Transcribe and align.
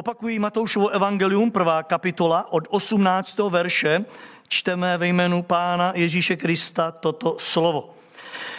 Opakují 0.00 0.38
Matoušovo 0.38 0.88
evangelium, 0.88 1.50
prvá 1.50 1.82
kapitola 1.82 2.52
od 2.52 2.64
18. 2.70 3.38
verše, 3.38 4.04
čteme 4.48 4.98
ve 4.98 5.06
jménu 5.06 5.42
Pána 5.42 5.92
Ježíše 5.94 6.36
Krista 6.36 6.90
toto 6.90 7.36
slovo. 7.38 7.94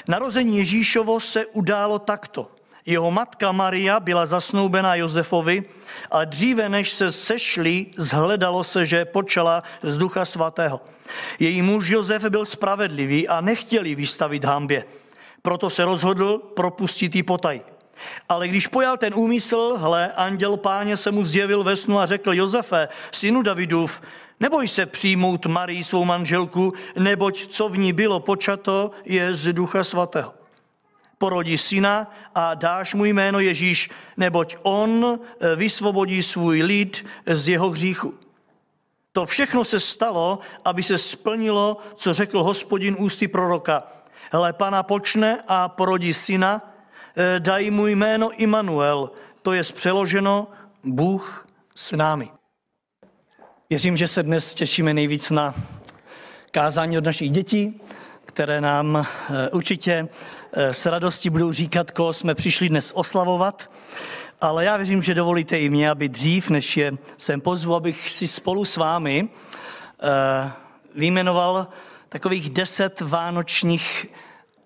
Narození 0.08 0.58
Ježíšovo 0.58 1.20
se 1.20 1.46
událo 1.46 2.00
takto. 2.00 2.48
Jeho 2.86 3.12
matka 3.12 3.52
Maria 3.52 4.00
byla 4.00 4.26
zasnoubená 4.26 4.96
Josefovi, 4.96 5.64
ale 6.12 6.26
dříve 6.26 6.70
než 6.70 6.90
se 6.90 7.12
sešli, 7.12 7.86
zhledalo 7.98 8.64
se, 8.64 8.86
že 8.86 9.06
počala 9.06 9.64
z 9.82 9.98
ducha 9.98 10.26
svatého. 10.26 10.82
Její 11.40 11.62
muž 11.62 11.90
Josef 11.90 12.26
byl 12.26 12.46
spravedlivý 12.46 13.28
a 13.28 13.42
nechtěli 13.42 13.96
vystavit 13.96 14.46
hambě. 14.46 14.84
Proto 15.42 15.70
se 15.70 15.86
rozhodl 15.86 16.38
propustit 16.38 17.16
ji 17.16 17.24
potaj. 17.24 17.62
Ale 18.30 18.48
když 18.48 18.68
pojal 18.68 18.98
ten 18.98 19.14
úmysl, 19.16 19.76
hle, 19.78 20.12
anděl 20.12 20.58
páně 20.58 20.98
se 20.98 21.12
mu 21.12 21.26
zjevil 21.26 21.64
ve 21.64 21.76
snu 21.76 22.00
a 22.00 22.06
řekl 22.06 22.34
Josefe, 22.34 22.88
synu 23.12 23.42
Davidův, 23.42 24.02
neboj 24.40 24.68
se 24.68 24.86
přijmout 24.86 25.46
Marii 25.46 25.84
svou 25.84 26.06
manželku, 26.06 26.74
neboť 27.00 27.48
co 27.48 27.70
v 27.70 27.78
ní 27.78 27.94
bylo 27.94 28.20
počato, 28.20 28.92
je 29.06 29.36
z 29.36 29.54
ducha 29.54 29.84
svatého. 29.84 30.34
Porodí 31.18 31.58
syna 31.58 32.12
a 32.36 32.54
dáš 32.54 32.94
mu 32.94 33.06
jméno 33.06 33.40
Ježíš, 33.40 33.90
neboť 34.18 34.56
on 34.62 35.20
eh, 35.20 35.56
vysvobodí 35.56 36.24
svůj 36.24 36.62
lid 36.62 37.06
z 37.26 37.48
jeho 37.48 37.70
hříchu. 37.70 38.14
To 39.14 39.26
všechno 39.26 39.66
se 39.66 39.80
stalo, 39.80 40.40
aby 40.66 40.84
se 40.84 40.98
splnilo, 40.98 41.78
co 41.96 42.14
řekl 42.14 42.44
hospodin 42.44 42.96
ústy 43.00 43.28
proroka. 43.28 43.84
Hele, 44.32 44.54
pana 44.54 44.84
počne 44.84 45.44
a 45.48 45.70
porodí 45.70 46.14
syna, 46.14 46.71
dají 47.40 47.72
mu 47.72 47.88
jméno 47.88 48.32
Immanuel, 48.32 49.12
to 49.42 49.54
je 49.54 49.64
přeloženo 49.64 50.48
Bůh 50.84 51.48
s 51.76 51.92
námi. 51.92 52.30
Věřím, 53.70 53.98
že 53.98 54.08
se 54.08 54.24
dnes 54.24 54.54
těšíme 54.54 54.94
nejvíc 54.94 55.30
na 55.30 55.56
kázání 56.52 56.98
od 56.98 57.04
našich 57.04 57.30
dětí, 57.30 57.82
které 58.26 58.62
nám 58.62 58.96
eh, 58.98 59.50
určitě 59.50 60.08
eh, 60.54 60.74
s 60.74 60.86
radostí 60.86 61.30
budou 61.30 61.52
říkat, 61.52 61.92
koho 61.92 62.14
jsme 62.14 62.36
přišli 62.36 62.70
dnes 62.70 62.92
oslavovat. 62.96 63.72
Ale 64.42 64.66
já 64.66 64.78
věřím, 64.78 65.02
že 65.02 65.14
dovolíte 65.14 65.60
i 65.60 65.70
mě, 65.70 65.90
aby 65.90 66.10
dřív, 66.10 66.50
než 66.50 66.78
je 66.78 66.92
sem 67.18 67.42
pozvu, 67.42 67.76
abych 67.76 68.10
si 68.10 68.28
spolu 68.28 68.66
s 68.66 68.78
vámi 68.78 69.30
vyjmenoval 70.96 71.68
takových 72.10 72.50
deset 72.50 73.02
vánočních 73.02 74.08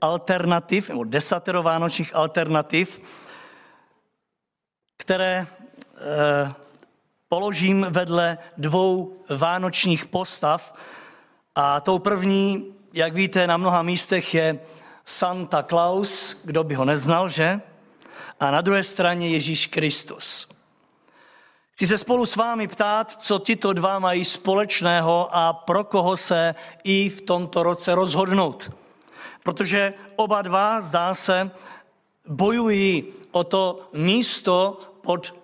alternativ, 0.06 0.90
nebo 0.90 1.04
desatero 1.04 1.64
vánočních 1.64 2.16
alternativ, 2.16 3.02
které 4.98 5.48
eh, 5.48 6.54
položím 7.30 7.88
vedle 7.90 8.38
dvou 8.58 9.18
vánočních 9.30 10.06
postav. 10.06 10.74
A 11.56 11.80
tou 11.80 12.00
první, 12.00 12.74
jak 12.94 13.14
víte, 13.14 13.48
na 13.48 13.58
mnoha 13.58 13.82
místech 13.82 14.34
je 14.34 14.60
Santa 15.06 15.64
Claus, 15.64 16.38
kdo 16.44 16.64
by 16.64 16.76
ho 16.76 16.86
neznal, 16.86 17.30
že? 17.30 17.62
A 18.40 18.52
na 18.52 18.62
druhé 18.62 18.84
straně 18.84 19.30
Ježíš 19.30 19.68
Kristus. 19.68 20.48
Chci 21.72 21.88
se 21.88 21.98
spolu 21.98 22.26
s 22.26 22.36
vámi 22.36 22.68
ptát, 22.68 23.22
co 23.22 23.40
tyto 23.40 23.74
dva 23.74 24.00
mají 24.00 24.26
společného 24.26 25.30
a 25.32 25.54
pro 25.54 25.84
koho 25.84 26.18
se 26.18 26.56
i 26.84 27.10
v 27.10 27.22
tomto 27.22 27.64
roce 27.64 27.96
rozhodnout 27.96 28.72
protože 29.46 29.94
oba 30.16 30.42
dva, 30.42 30.82
zdá 30.82 31.14
se, 31.14 31.52
bojují 32.28 33.04
o 33.32 33.44
to 33.44 33.90
místo 33.94 34.82
pod 35.02 35.36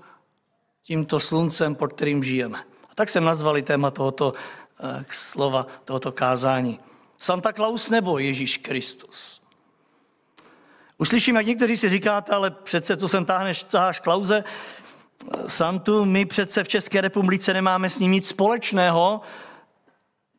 tímto 0.84 1.20
sluncem, 1.20 1.76
pod 1.76 1.94
kterým 1.94 2.24
žijeme. 2.24 2.60
A 2.90 2.96
tak 2.96 3.10
jsem 3.10 3.24
nazvali 3.24 3.62
téma 3.62 3.92
tohoto 3.92 4.34
eh, 4.80 5.06
slova, 5.10 5.68
tohoto 5.86 6.12
kázání. 6.12 6.80
Santa 7.18 7.54
Claus 7.54 7.90
nebo 7.90 8.20
Ježíš 8.20 8.58
Kristus? 8.58 9.42
Uslyším, 10.98 11.36
jak 11.36 11.46
někteří 11.46 11.78
si 11.78 11.90
říkáte, 11.90 12.32
ale 12.32 12.52
přece, 12.52 12.98
co 12.98 13.08
sem 13.08 13.26
táhneš, 13.26 13.64
caháš 13.64 14.00
Klauze, 14.00 14.44
Santu, 15.48 16.06
my 16.06 16.26
přece 16.26 16.64
v 16.64 16.68
České 16.68 17.02
republice 17.02 17.54
nemáme 17.54 17.90
s 17.90 18.00
ním 18.00 18.12
nic 18.12 18.28
společného. 18.28 19.22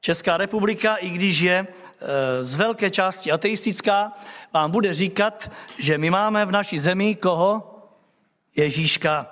Česká 0.04 0.36
republika, 0.36 0.96
i 0.96 1.10
když 1.10 1.40
je 1.40 1.66
Eh, 2.04 2.44
z 2.44 2.54
velké 2.54 2.90
části 2.90 3.32
ateistická, 3.32 4.12
vám 4.52 4.70
bude 4.70 4.94
říkat, 4.94 5.50
že 5.78 5.98
my 5.98 6.10
máme 6.10 6.46
v 6.46 6.50
naší 6.50 6.78
zemi 6.78 7.14
koho? 7.14 7.78
Ježíška. 8.56 9.26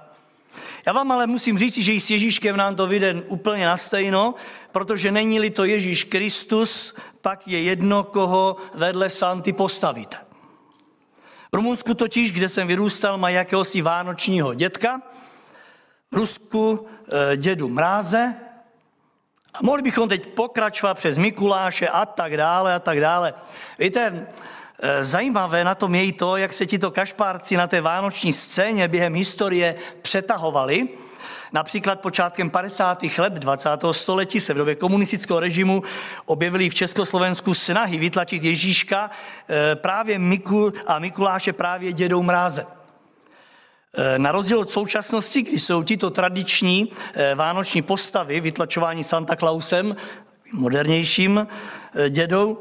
Já 0.87 0.93
vám 0.93 1.13
ale 1.13 1.27
musím 1.27 1.59
říct, 1.59 1.79
že 1.79 1.93
i 1.93 2.01
s 2.01 2.11
Ježíškem 2.11 2.57
nám 2.57 2.77
to 2.77 2.87
vyjde 2.87 3.15
úplně 3.15 3.67
na 3.67 3.77
stejno, 3.77 4.35
protože 4.73 5.11
není-li 5.11 5.51
to 5.51 5.65
Ježíš 5.65 6.05
Kristus, 6.05 6.95
pak 7.21 7.49
je 7.49 7.63
jedno, 7.63 8.05
koho 8.05 8.57
vedle 8.75 9.11
Santy 9.11 9.53
postavíte. 9.53 10.17
V 11.53 11.57
Rumunsku 11.57 11.95
totiž, 11.95 12.33
kde 12.33 12.49
jsem 12.49 12.69
vyrůstal, 12.69 13.19
má 13.19 13.31
jakéhosi 13.31 13.83
vánočního 13.83 14.55
dětka, 14.55 15.03
v 16.11 16.17
Rusku 16.17 16.87
eh, 17.33 17.37
dědu 17.37 17.69
Mráze, 17.69 18.35
a 19.55 19.59
mohli 19.63 19.83
bychom 19.83 20.09
teď 20.09 20.27
pokračovat 20.27 20.95
přes 20.95 21.19
Mikuláše 21.19 21.89
a 21.89 22.07
tak 22.07 22.37
dále 22.37 22.75
a 22.75 22.79
tak 22.79 23.01
dále. 23.01 23.35
Víte, 23.79 24.27
eh, 24.83 25.05
zajímavé 25.05 25.65
na 25.65 25.75
tom 25.75 25.95
je 25.95 26.05
i 26.05 26.13
to, 26.13 26.37
jak 26.37 26.53
se 26.53 26.67
tito 26.67 26.91
kašpárci 26.91 27.57
na 27.57 27.67
té 27.67 27.81
vánoční 27.81 28.33
scéně 28.33 28.89
během 28.89 29.15
historie 29.15 29.75
přetahovali. 30.03 30.89
Například 31.53 32.01
počátkem 32.01 32.51
50. 32.51 33.19
let 33.19 33.33
20. 33.33 33.93
století 33.93 34.41
se 34.41 34.55
v 34.55 34.57
době 34.57 34.75
komunistického 34.75 35.41
režimu 35.41 35.83
objevily 36.25 36.71
v 36.71 36.75
Československu 36.75 37.55
snahy 37.55 37.99
vytlačit 37.99 38.45
Ježíška 38.45 39.11
eh, 39.49 39.77
právě 39.77 40.19
Miku 40.19 40.73
a 40.87 40.99
Mikuláše 40.99 41.53
právě 41.53 41.93
dědou 41.93 42.23
mráze. 42.23 42.80
Eh, 43.95 44.19
na 44.19 44.33
rozdíl 44.33 44.59
od 44.59 44.71
současnosti, 44.71 45.43
kdy 45.43 45.61
jsou 45.61 45.83
tito 45.83 46.11
tradiční 46.11 46.93
eh, 47.15 47.35
vánoční 47.35 47.83
postavy, 47.83 48.41
vytlačování 48.41 49.05
Santa 49.05 49.37
Clausem, 49.37 49.97
modernějším 50.53 51.47
eh, 51.95 52.11
dědou, 52.11 52.59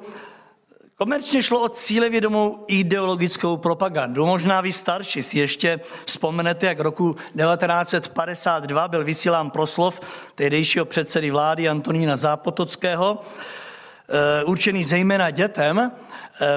Komerčně 0.96 1.44
šlo 1.44 1.60
o 1.60 1.70
cílevědomou 1.70 2.66
ideologickou 2.68 3.58
propagandu. 3.58 4.26
Možná 4.26 4.62
vy 4.62 4.74
starší 4.74 5.24
si 5.24 5.40
ještě 5.40 5.80
vzpomenete, 6.06 6.66
jak 6.66 6.80
roku 6.80 7.14
1952 7.14 8.88
byl 8.88 9.04
vysílán 9.04 9.50
proslov 9.50 10.00
tehdejšího 10.36 10.86
předsedy 10.86 11.32
vlády 11.32 11.70
Antonína 11.70 12.18
Zápotockého, 12.18 13.22
určený 14.46 14.84
zejména 14.84 15.30
dětem, 15.30 15.92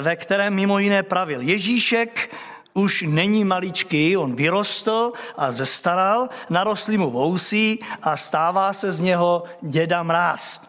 ve 0.00 0.16
kterém 0.16 0.55
mimo 0.55 0.78
jiné 0.78 1.03
pravil 1.03 1.41
Ježíšek 1.41 2.31
už 2.75 3.05
není 3.09 3.44
maličký, 3.44 4.16
on 4.16 4.34
vyrostl 4.34 5.12
a 5.37 5.53
zestaral, 5.53 6.28
narostly 6.50 6.99
mu 6.99 7.10
vousí 7.10 7.78
a 8.03 8.16
stává 8.16 8.72
se 8.72 8.93
z 8.93 9.00
něho 9.00 9.44
děda 9.62 10.03
mráz. 10.03 10.62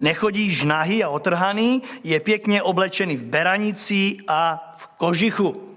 Nechodí 0.00 0.54
žnahy 0.54 1.04
a 1.04 1.08
otrhaný, 1.08 1.82
je 2.04 2.20
pěkně 2.20 2.62
oblečený 2.62 3.16
v 3.16 3.24
beranici 3.24 4.16
a 4.28 4.74
v 4.78 4.86
kožichu. 4.86 5.76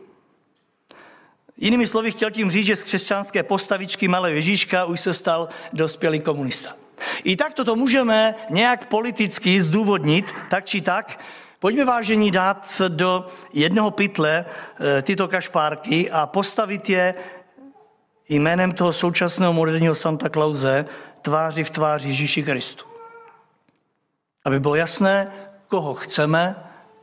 Jinými 1.58 1.88
slovy 1.88 2.12
chtěl 2.12 2.32
tím 2.32 2.52
říct, 2.52 2.66
že 2.66 2.76
z 2.76 2.84
křesťanské 2.84 3.44
postavičky 3.44 4.08
malé 4.08 4.32
Ježíška 4.32 4.86
už 4.86 5.00
se 5.00 5.14
stal 5.14 5.50
dospělý 5.74 6.20
komunista. 6.20 6.76
I 7.24 7.36
tak 7.36 7.54
toto 7.54 7.76
můžeme 7.76 8.36
nějak 8.50 8.86
politicky 8.86 9.62
zdůvodnit, 9.62 10.34
tak 10.50 10.66
či 10.66 10.82
tak, 10.82 11.20
Pojďme 11.60 11.86
vážení 11.86 12.32
dát 12.32 12.82
do 12.88 13.28
jednoho 13.54 13.92
pytle 13.92 14.46
eh, 14.46 15.02
tyto 15.02 15.28
kašpárky 15.28 16.12
a 16.12 16.26
postavit 16.26 16.90
je 16.90 17.14
jménem 18.30 18.72
toho 18.72 18.94
současného 18.94 19.54
moderního 19.54 19.96
Santa 19.96 20.30
Clause 20.30 20.86
tváři 21.22 21.64
v 21.64 21.70
tváři 21.70 22.10
Ježíši 22.10 22.44
Kristu. 22.44 22.86
Aby 24.46 24.60
bylo 24.60 24.76
jasné, 24.76 25.32
koho 25.68 25.94
chceme 25.94 26.56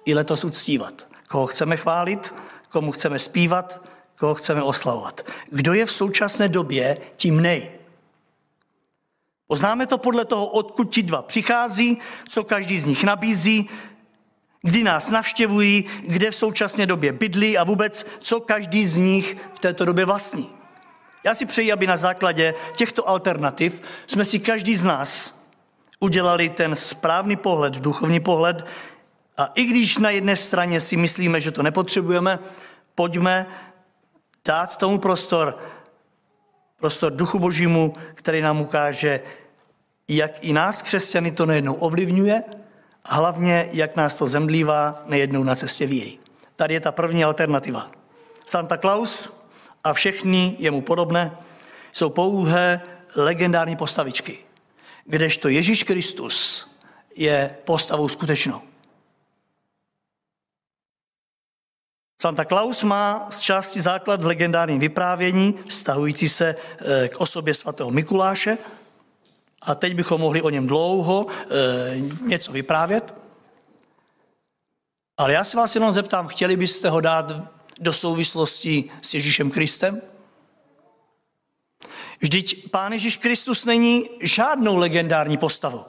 i 0.05 0.15
letos 0.15 0.45
uctívat. 0.45 1.07
Koho 1.29 1.47
chceme 1.47 1.77
chválit, 1.77 2.35
komu 2.69 2.93
chceme 2.93 3.19
zpívat, 3.19 3.81
koho 4.19 4.35
chceme 4.35 4.63
oslavovat. 4.63 5.21
Kdo 5.51 5.75
je 5.75 5.87
v 5.87 5.93
současné 5.93 6.49
době 6.49 6.99
tím 7.17 7.41
nej? 7.41 7.71
Poznáme 9.47 9.87
to 9.87 9.99
podle 9.99 10.25
toho, 10.25 10.47
odkud 10.47 10.95
ti 10.95 11.03
dva 11.03 11.23
přichází, 11.23 11.99
co 12.29 12.45
každý 12.45 12.81
z 12.81 12.87
nich 12.87 13.05
nabízí, 13.05 13.71
kdy 14.67 14.85
nás 14.85 15.11
navštěvují, 15.11 15.85
kde 16.01 16.31
v 16.31 16.37
současné 16.37 16.87
době 16.87 17.13
bydlí 17.13 17.59
a 17.59 17.65
vůbec, 17.65 18.07
co 18.19 18.41
každý 18.41 18.87
z 18.87 18.97
nich 18.97 19.37
v 19.55 19.59
této 19.59 19.85
době 19.85 20.05
vlastní. 20.05 20.51
Já 21.25 21.35
si 21.35 21.47
přeji, 21.47 21.73
aby 21.73 21.87
na 21.87 21.97
základě 21.97 22.55
těchto 22.77 23.09
alternativ 23.09 23.81
jsme 24.07 24.25
si 24.25 24.39
každý 24.39 24.77
z 24.77 24.85
nás 24.85 25.43
udělali 26.01 26.49
ten 26.49 26.75
správný 26.75 27.37
pohled, 27.37 27.75
duchovní 27.75 28.21
pohled 28.21 28.67
a 29.37 29.51
i 29.55 29.65
když 29.65 29.99
na 29.99 30.11
jedné 30.11 30.37
straně 30.37 30.81
si 30.81 30.97
myslíme, 30.97 31.41
že 31.41 31.51
to 31.51 31.63
nepotřebujeme, 31.63 32.39
pojďme 32.95 33.47
dát 34.45 34.77
tomu 34.77 34.99
prostor 34.99 35.59
prostor 36.77 37.13
duchu 37.13 37.39
božímu, 37.39 37.95
který 38.15 38.41
nám 38.41 38.61
ukáže, 38.61 39.21
jak 40.09 40.45
i 40.45 40.53
nás, 40.53 40.83
křesťany, 40.83 41.31
to 41.31 41.47
nejednou 41.47 41.75
ovlivňuje 41.75 42.43
hlavně, 43.09 43.69
jak 43.73 43.97
nás 43.97 44.15
to 44.15 44.27
zemdlívá 44.27 45.03
nejednou 45.07 45.43
na 45.43 45.55
cestě 45.55 45.87
víry. 45.87 46.19
Tady 46.57 46.75
je 46.75 46.81
ta 46.81 46.93
první 46.93 47.25
alternativa. 47.25 47.91
Santa 48.47 48.77
Claus 48.79 49.43
a 49.85 49.93
všechny 49.93 50.57
jemu 50.59 50.81
podobné 50.81 51.37
jsou 51.93 52.11
pouhé 52.11 52.81
legendární 53.17 53.77
postavičky, 53.77 54.39
kdežto 55.05 55.49
Ježíš 55.49 55.83
Kristus 55.83 56.67
je 57.17 57.57
postavou 57.65 58.09
skutečnou. 58.09 58.63
Santa 62.23 62.45
Claus 62.45 62.83
má 62.83 63.27
z 63.31 63.41
části 63.41 63.81
základ 63.81 64.23
v 64.23 64.27
legendárním 64.27 64.79
vyprávění, 64.79 65.59
vztahující 65.69 66.29
se 66.29 66.57
eh, 66.57 67.09
k 67.09 67.21
osobě 67.21 67.55
svatého 67.55 67.91
Mikuláše. 67.91 68.59
A 69.63 69.75
teď 69.75 69.95
bychom 69.95 70.21
mohli 70.21 70.43
o 70.43 70.51
něm 70.51 70.67
dlouho 70.67 71.27
e, 71.27 72.01
něco 72.21 72.53
vyprávět. 72.53 73.15
Ale 75.17 75.33
já 75.33 75.45
se 75.45 75.57
vás 75.57 75.75
jenom 75.75 75.93
zeptám, 75.93 76.29
chtěli 76.29 76.57
byste 76.57 76.91
ho 76.91 77.01
dát 77.01 77.33
do 77.81 77.93
souvislosti 77.93 78.91
s 79.03 79.15
Ježíšem 79.15 79.51
Kristem? 79.51 80.03
Vždyť 82.21 82.71
Pán 82.71 82.93
Ježíš 82.93 83.17
Kristus 83.17 83.65
není 83.65 84.09
žádnou 84.23 84.77
legendární 84.77 85.37
postavou. 85.37 85.85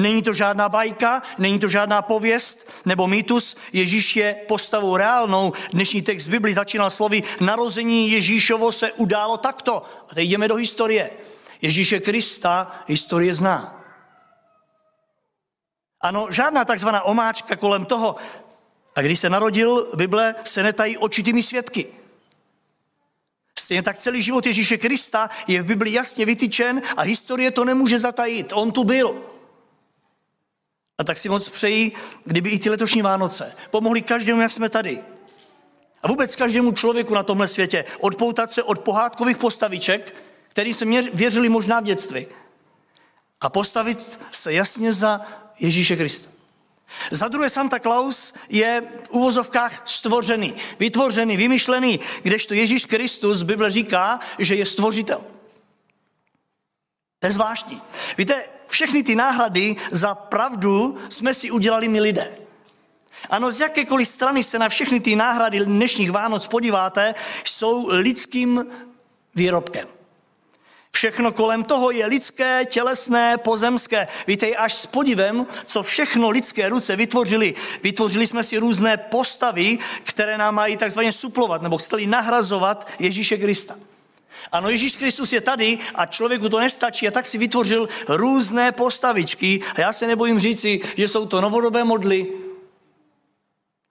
Není 0.00 0.22
to 0.22 0.34
žádná 0.34 0.68
bajka, 0.68 1.22
není 1.38 1.58
to 1.58 1.68
žádná 1.68 2.02
pověst 2.02 2.70
nebo 2.84 3.06
mýtus. 3.06 3.56
Ježíš 3.72 4.16
je 4.16 4.36
postavou 4.48 4.96
reálnou. 4.96 5.52
Dnešní 5.72 6.02
text 6.02 6.28
Bibli 6.28 6.54
začínal 6.54 6.90
slovy 6.90 7.22
narození 7.40 8.10
Ježíšovo 8.10 8.72
se 8.72 8.92
událo 8.92 9.36
takto. 9.36 9.82
A 10.10 10.14
teď 10.14 10.28
jdeme 10.28 10.48
do 10.48 10.54
historie. 10.54 11.10
Ježíše 11.66 12.00
Krista 12.00 12.84
historie 12.86 13.34
zná. 13.34 13.84
Ano, 16.00 16.26
žádná 16.30 16.64
takzvaná 16.64 17.02
omáčka 17.02 17.56
kolem 17.56 17.84
toho. 17.84 18.16
A 18.94 19.02
když 19.02 19.18
se 19.18 19.30
narodil, 19.30 19.90
Bible 19.96 20.34
se 20.44 20.62
netají 20.62 20.98
očitými 20.98 21.42
svědky. 21.42 21.86
Stejně 23.58 23.82
tak 23.82 23.98
celý 23.98 24.22
život 24.22 24.46
Ježíše 24.46 24.78
Krista 24.78 25.30
je 25.46 25.62
v 25.62 25.66
Bibli 25.66 25.92
jasně 25.92 26.26
vytyčen 26.26 26.82
a 26.96 27.02
historie 27.02 27.50
to 27.50 27.64
nemůže 27.64 27.98
zatajit. 27.98 28.52
On 28.54 28.72
tu 28.72 28.84
byl. 28.84 29.26
A 30.98 31.04
tak 31.04 31.16
si 31.16 31.28
moc 31.28 31.48
přeji, 31.48 31.92
kdyby 32.24 32.50
i 32.50 32.58
ty 32.58 32.70
letošní 32.70 33.02
Vánoce 33.02 33.56
pomohli 33.70 34.02
každému, 34.02 34.40
jak 34.40 34.52
jsme 34.52 34.68
tady. 34.68 35.04
A 36.02 36.08
vůbec 36.08 36.36
každému 36.36 36.72
člověku 36.72 37.14
na 37.14 37.22
tomhle 37.22 37.48
světě 37.48 37.84
odpoutat 38.00 38.52
se 38.52 38.62
od 38.62 38.78
pohádkových 38.78 39.36
postaviček, 39.36 40.25
který 40.56 40.74
se 40.74 40.84
věřili 41.14 41.48
možná 41.48 41.80
v 41.80 41.84
dětství. 41.84 42.26
A 43.40 43.48
postavit 43.48 44.20
se 44.32 44.52
jasně 44.52 44.92
za 44.92 45.20
Ježíše 45.58 45.96
Krista. 45.96 46.30
Za 47.10 47.28
druhé 47.28 47.50
Santa 47.50 47.78
Claus 47.78 48.34
je 48.48 48.82
v 49.04 49.10
uvozovkách 49.10 49.82
stvořený, 49.84 50.54
vytvořený, 50.78 51.36
vymyšlený, 51.36 52.00
kdežto 52.22 52.54
Ježíš 52.54 52.84
Kristus 52.84 53.42
Bible 53.42 53.70
říká, 53.70 54.20
že 54.38 54.54
je 54.54 54.66
stvořitel. 54.66 55.20
To 57.18 57.26
je 57.26 57.32
zvláštní. 57.32 57.82
Víte, 58.18 58.44
všechny 58.66 59.02
ty 59.02 59.14
náhrady 59.14 59.76
za 59.90 60.14
pravdu 60.14 60.98
jsme 61.08 61.34
si 61.34 61.50
udělali 61.50 61.88
my 61.88 62.00
lidé. 62.00 62.36
Ano, 63.30 63.52
z 63.52 63.60
jakékoliv 63.60 64.08
strany 64.08 64.44
se 64.44 64.58
na 64.58 64.68
všechny 64.68 65.00
ty 65.00 65.16
náhrady 65.16 65.64
dnešních 65.64 66.10
Vánoc 66.10 66.46
podíváte, 66.46 67.14
jsou 67.44 67.88
lidským 67.88 68.66
výrobkem. 69.34 69.95
Všechno 70.96 71.32
kolem 71.32 71.64
toho 71.64 71.90
je 71.90 72.06
lidské, 72.06 72.64
tělesné, 72.64 73.36
pozemské. 73.38 74.08
Víte, 74.26 74.56
až 74.56 74.74
s 74.74 74.86
podivem, 74.86 75.46
co 75.64 75.82
všechno 75.82 76.30
lidské 76.30 76.68
ruce 76.68 76.96
vytvořili. 76.96 77.54
Vytvořili 77.82 78.26
jsme 78.26 78.42
si 78.42 78.58
různé 78.58 78.96
postavy, 78.96 79.78
které 80.02 80.38
nám 80.38 80.54
mají 80.54 80.76
takzvaně 80.76 81.12
suplovat, 81.12 81.62
nebo 81.62 81.78
chceli 81.78 82.06
nahrazovat 82.06 82.88
Ježíše 82.98 83.36
Krista. 83.36 83.74
Ano, 84.52 84.68
Ježíš 84.68 84.96
Kristus 84.96 85.32
je 85.32 85.40
tady 85.40 85.78
a 85.94 86.06
člověku 86.06 86.48
to 86.48 86.60
nestačí 86.60 87.08
a 87.08 87.10
tak 87.10 87.26
si 87.26 87.38
vytvořil 87.38 87.88
různé 88.08 88.72
postavičky 88.72 89.60
a 89.74 89.80
já 89.80 89.92
se 89.92 90.06
nebojím 90.06 90.38
říci, 90.38 90.80
že 90.96 91.08
jsou 91.08 91.26
to 91.26 91.40
novodobé 91.40 91.84
modly, 91.84 92.26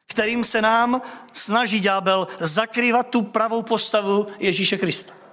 kterým 0.07 0.43
se 0.43 0.61
nám 0.61 1.01
snaží 1.33 1.79
ďábel 1.79 2.27
zakrývat 2.39 3.09
tu 3.09 3.21
pravou 3.21 3.61
postavu 3.61 4.27
Ježíše 4.39 4.77
Krista. 4.77 5.24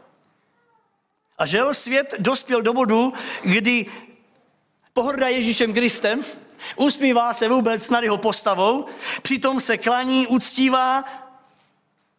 A 1.39 1.47
žel 1.47 1.75
svět 1.75 2.15
dospěl 2.19 2.63
do 2.63 2.73
bodu, 2.73 3.13
kdy 3.43 3.87
pohrdá 4.93 5.29
Ježíšem 5.29 5.75
Kristem, 5.75 6.21
usmívá 6.77 7.33
se 7.33 7.49
vůbec 7.49 7.91
nad 7.91 8.05
jeho 8.05 8.19
postavou, 8.19 8.87
přitom 9.23 9.61
se 9.61 9.79
klaní, 9.79 10.27
uctívá 10.27 11.05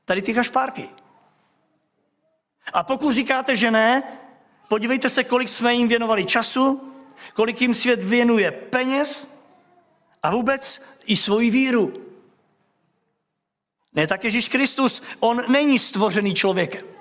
tady 0.05 0.21
ty 0.21 0.33
kašpárky. 0.33 0.89
A 2.73 2.83
pokud 2.83 3.11
říkáte, 3.11 3.55
že 3.55 3.71
ne, 3.71 4.03
podívejte 4.67 5.09
se, 5.09 5.23
kolik 5.23 5.49
jsme 5.49 5.73
jim 5.73 5.87
věnovali 5.87 6.25
času, 6.25 6.93
kolik 7.33 7.61
jim 7.61 7.73
svět 7.73 8.03
věnuje 8.03 8.51
peněz 8.51 9.29
a 10.23 10.31
vůbec 10.31 10.81
i 11.05 11.15
svoji 11.15 11.49
víru. 11.49 11.93
Ne 13.93 14.07
tak 14.07 14.23
Ježíš 14.23 14.47
Kristus, 14.47 15.01
on 15.19 15.51
není 15.51 15.79
stvořený 15.79 16.33
člověkem. 16.33 16.92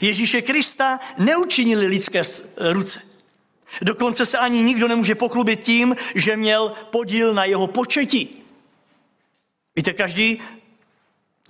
Ježíše 0.00 0.42
Krista 0.42 1.00
neučinili 1.18 1.86
lidské 1.86 2.22
ruce. 2.72 3.02
Dokonce 3.82 4.26
se 4.26 4.38
ani 4.38 4.62
nikdo 4.62 4.88
nemůže 4.88 5.14
pochlubit 5.14 5.60
tím, 5.60 5.96
že 6.14 6.36
měl 6.36 6.72
podíl 6.90 7.34
na 7.34 7.44
jeho 7.44 7.66
početí. 7.66 8.42
Víte, 9.76 9.92
každý, 9.92 10.42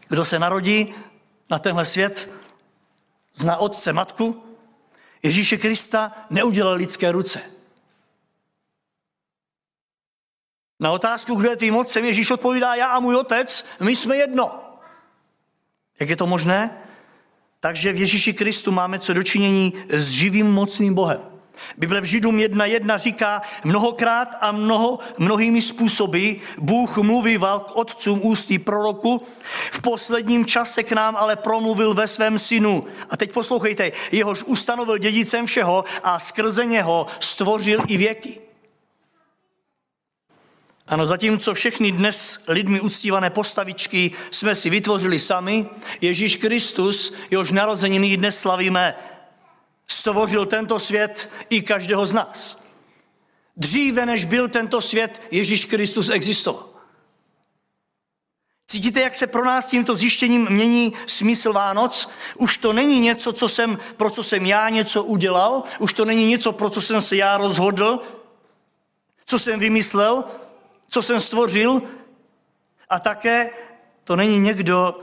kdo 0.08 0.24
se 0.24 0.38
narodí 0.38 0.94
na 1.50 1.58
tenhle 1.58 1.86
svět, 1.86 2.30
zná 3.34 3.56
otce, 3.56 3.92
matku. 3.92 4.44
Ježíše 5.22 5.56
Krista 5.56 6.12
neudělal 6.30 6.74
lidské 6.74 7.12
ruce. 7.12 7.40
Na 10.80 10.92
otázku, 10.92 11.34
kdo 11.34 11.50
je 11.50 11.56
tvým 11.56 11.76
otcem, 11.76 12.04
Ježíš 12.04 12.30
odpovídá, 12.30 12.74
já 12.74 12.86
a 12.86 13.00
můj 13.00 13.16
otec, 13.16 13.66
my 13.80 13.96
jsme 13.96 14.16
jedno. 14.16 14.60
Jak 16.00 16.08
je 16.08 16.16
to 16.16 16.26
možné? 16.26 16.82
Takže 17.60 17.92
v 17.92 17.96
Ježíši 17.96 18.32
Kristu 18.32 18.72
máme 18.72 18.98
co 18.98 19.14
dočinění 19.14 19.72
s 19.88 20.10
živým 20.10 20.52
mocným 20.52 20.94
Bohem. 20.94 21.20
Bible 21.76 22.00
v 22.00 22.04
Židům 22.04 22.36
1.1 22.36 22.98
říká, 22.98 23.42
mnohokrát 23.64 24.28
a 24.40 24.52
mnoho, 24.52 24.98
mnohými 25.18 25.62
způsoby 25.62 26.32
Bůh 26.58 26.96
mluvíval 26.96 27.60
k 27.60 27.76
otcům 27.76 28.20
ústí 28.22 28.58
proroku, 28.58 29.22
v 29.72 29.80
posledním 29.80 30.46
čase 30.46 30.82
k 30.82 30.92
nám 30.92 31.16
ale 31.16 31.36
promluvil 31.36 31.94
ve 31.94 32.08
svém 32.08 32.38
synu. 32.38 32.84
A 33.10 33.16
teď 33.16 33.32
poslouchejte, 33.32 33.92
jehož 34.12 34.42
ustanovil 34.42 34.98
dědicem 34.98 35.46
všeho 35.46 35.84
a 36.04 36.18
skrze 36.18 36.66
něho 36.66 37.06
stvořil 37.20 37.80
i 37.86 37.96
věky. 37.96 38.49
Ano, 40.90 41.06
zatímco 41.06 41.54
všechny 41.54 41.92
dnes 41.92 42.40
lidmi 42.48 42.80
uctívané 42.80 43.30
postavičky 43.30 44.12
jsme 44.30 44.54
si 44.54 44.70
vytvořili 44.70 45.18
sami, 45.18 45.66
Ježíš 46.00 46.36
Kristus, 46.36 47.14
jehož 47.30 47.50
narozeniny 47.50 48.16
dnes 48.16 48.38
slavíme, 48.38 48.94
stvořil 49.86 50.46
tento 50.46 50.78
svět 50.78 51.30
i 51.50 51.62
každého 51.62 52.06
z 52.06 52.14
nás. 52.14 52.62
Dříve, 53.56 54.06
než 54.06 54.24
byl 54.24 54.48
tento 54.48 54.80
svět, 54.80 55.22
Ježíš 55.30 55.64
Kristus 55.64 56.08
existoval. 56.08 56.68
Cítíte, 58.66 59.00
jak 59.00 59.14
se 59.14 59.26
pro 59.26 59.44
nás 59.44 59.66
tímto 59.66 59.96
zjištěním 59.96 60.46
mění 60.50 60.92
smysl 61.06 61.52
Vánoc? 61.52 62.10
Už 62.36 62.56
to 62.56 62.72
není 62.72 63.00
něco, 63.00 63.32
co 63.32 63.48
jsem, 63.48 63.78
pro 63.96 64.10
co 64.10 64.22
jsem 64.22 64.46
já 64.46 64.68
něco 64.68 65.04
udělal, 65.04 65.62
už 65.78 65.92
to 65.92 66.04
není 66.04 66.26
něco, 66.26 66.52
pro 66.52 66.70
co 66.70 66.80
jsem 66.80 67.00
se 67.00 67.16
já 67.16 67.38
rozhodl, 67.38 68.02
co 69.26 69.38
jsem 69.38 69.60
vymyslel, 69.60 70.24
co 70.90 71.02
jsem 71.02 71.20
stvořil. 71.20 71.82
A 72.90 72.98
také 72.98 73.50
to 74.04 74.16
není 74.16 74.38
někdo, 74.38 75.00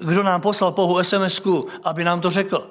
kdo 0.00 0.22
nám 0.22 0.40
poslal 0.40 0.72
pouhou 0.72 1.02
sms 1.02 1.42
aby 1.84 2.04
nám 2.04 2.20
to 2.20 2.30
řekl. 2.30 2.68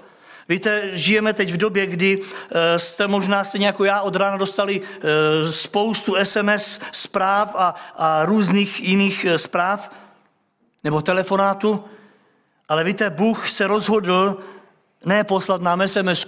Víte, 0.50 0.90
žijeme 0.94 1.34
teď 1.34 1.52
v 1.52 1.58
době, 1.58 1.86
kdy 1.86 2.22
eh, 2.22 2.80
jste 2.80 3.08
možná 3.08 3.44
stejně 3.44 3.68
jako 3.68 3.84
já 3.84 4.02
od 4.02 4.16
rána 4.16 4.38
dostali 4.38 4.82
eh, 4.82 5.52
spoustu 5.52 6.16
SMS 6.24 6.80
zpráv 6.92 7.56
a, 7.56 7.76
a 7.96 8.26
různých 8.26 8.80
jiných 8.80 9.26
eh, 9.26 9.38
zpráv 9.38 9.92
nebo 10.84 11.02
telefonátů, 11.02 11.84
ale 12.70 12.84
víte, 12.84 13.10
Bůh 13.10 13.50
se 13.50 13.68
rozhodl 13.68 14.38
ne 15.06 15.24
poslat 15.24 15.62
nám 15.62 15.88
sms 15.88 16.28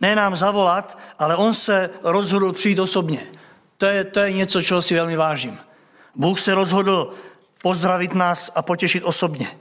ne 0.00 0.14
nám 0.14 0.36
zavolat, 0.36 0.98
ale 1.18 1.36
on 1.36 1.54
se 1.54 1.90
rozhodl 2.02 2.52
přijít 2.52 2.78
osobně. 2.78 3.39
To 3.80 3.86
je, 3.86 4.04
to 4.04 4.20
je 4.20 4.32
něco, 4.32 4.62
čeho 4.62 4.82
si 4.82 4.94
velmi 4.94 5.16
vážím. 5.16 5.58
Bůh 6.14 6.40
se 6.40 6.54
rozhodl 6.54 7.14
pozdravit 7.62 8.14
nás 8.14 8.52
a 8.54 8.62
potěšit 8.62 9.04
osobně. 9.04 9.58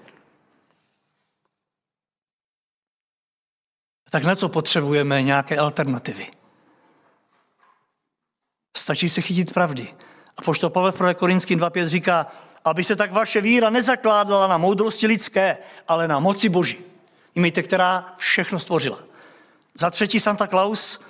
Tak 4.09 4.23
na 4.23 4.35
co 4.35 4.49
potřebujeme 4.49 5.23
nějaké 5.23 5.57
alternativy? 5.57 6.27
Stačí 8.77 9.09
se 9.09 9.21
chytit 9.21 9.53
pravdy. 9.53 9.93
A 10.37 10.41
pošto 10.41 10.69
Pavel 10.69 10.91
v 10.91 10.95
1. 10.95 11.13
Korinským 11.13 11.59
2.5 11.59 11.87
říká, 11.87 12.27
aby 12.65 12.83
se 12.83 12.95
tak 12.95 13.11
vaše 13.11 13.41
víra 13.41 13.69
nezakládala 13.69 14.47
na 14.47 14.57
moudrosti 14.57 15.07
lidské, 15.07 15.57
ale 15.87 16.07
na 16.07 16.19
moci 16.19 16.49
Boží. 16.49 16.77
Mějte, 17.35 17.63
která 17.63 18.13
všechno 18.17 18.59
stvořila. 18.59 18.99
Za 19.73 19.89
třetí 19.89 20.19
Santa 20.19 20.47
Claus 20.47 21.08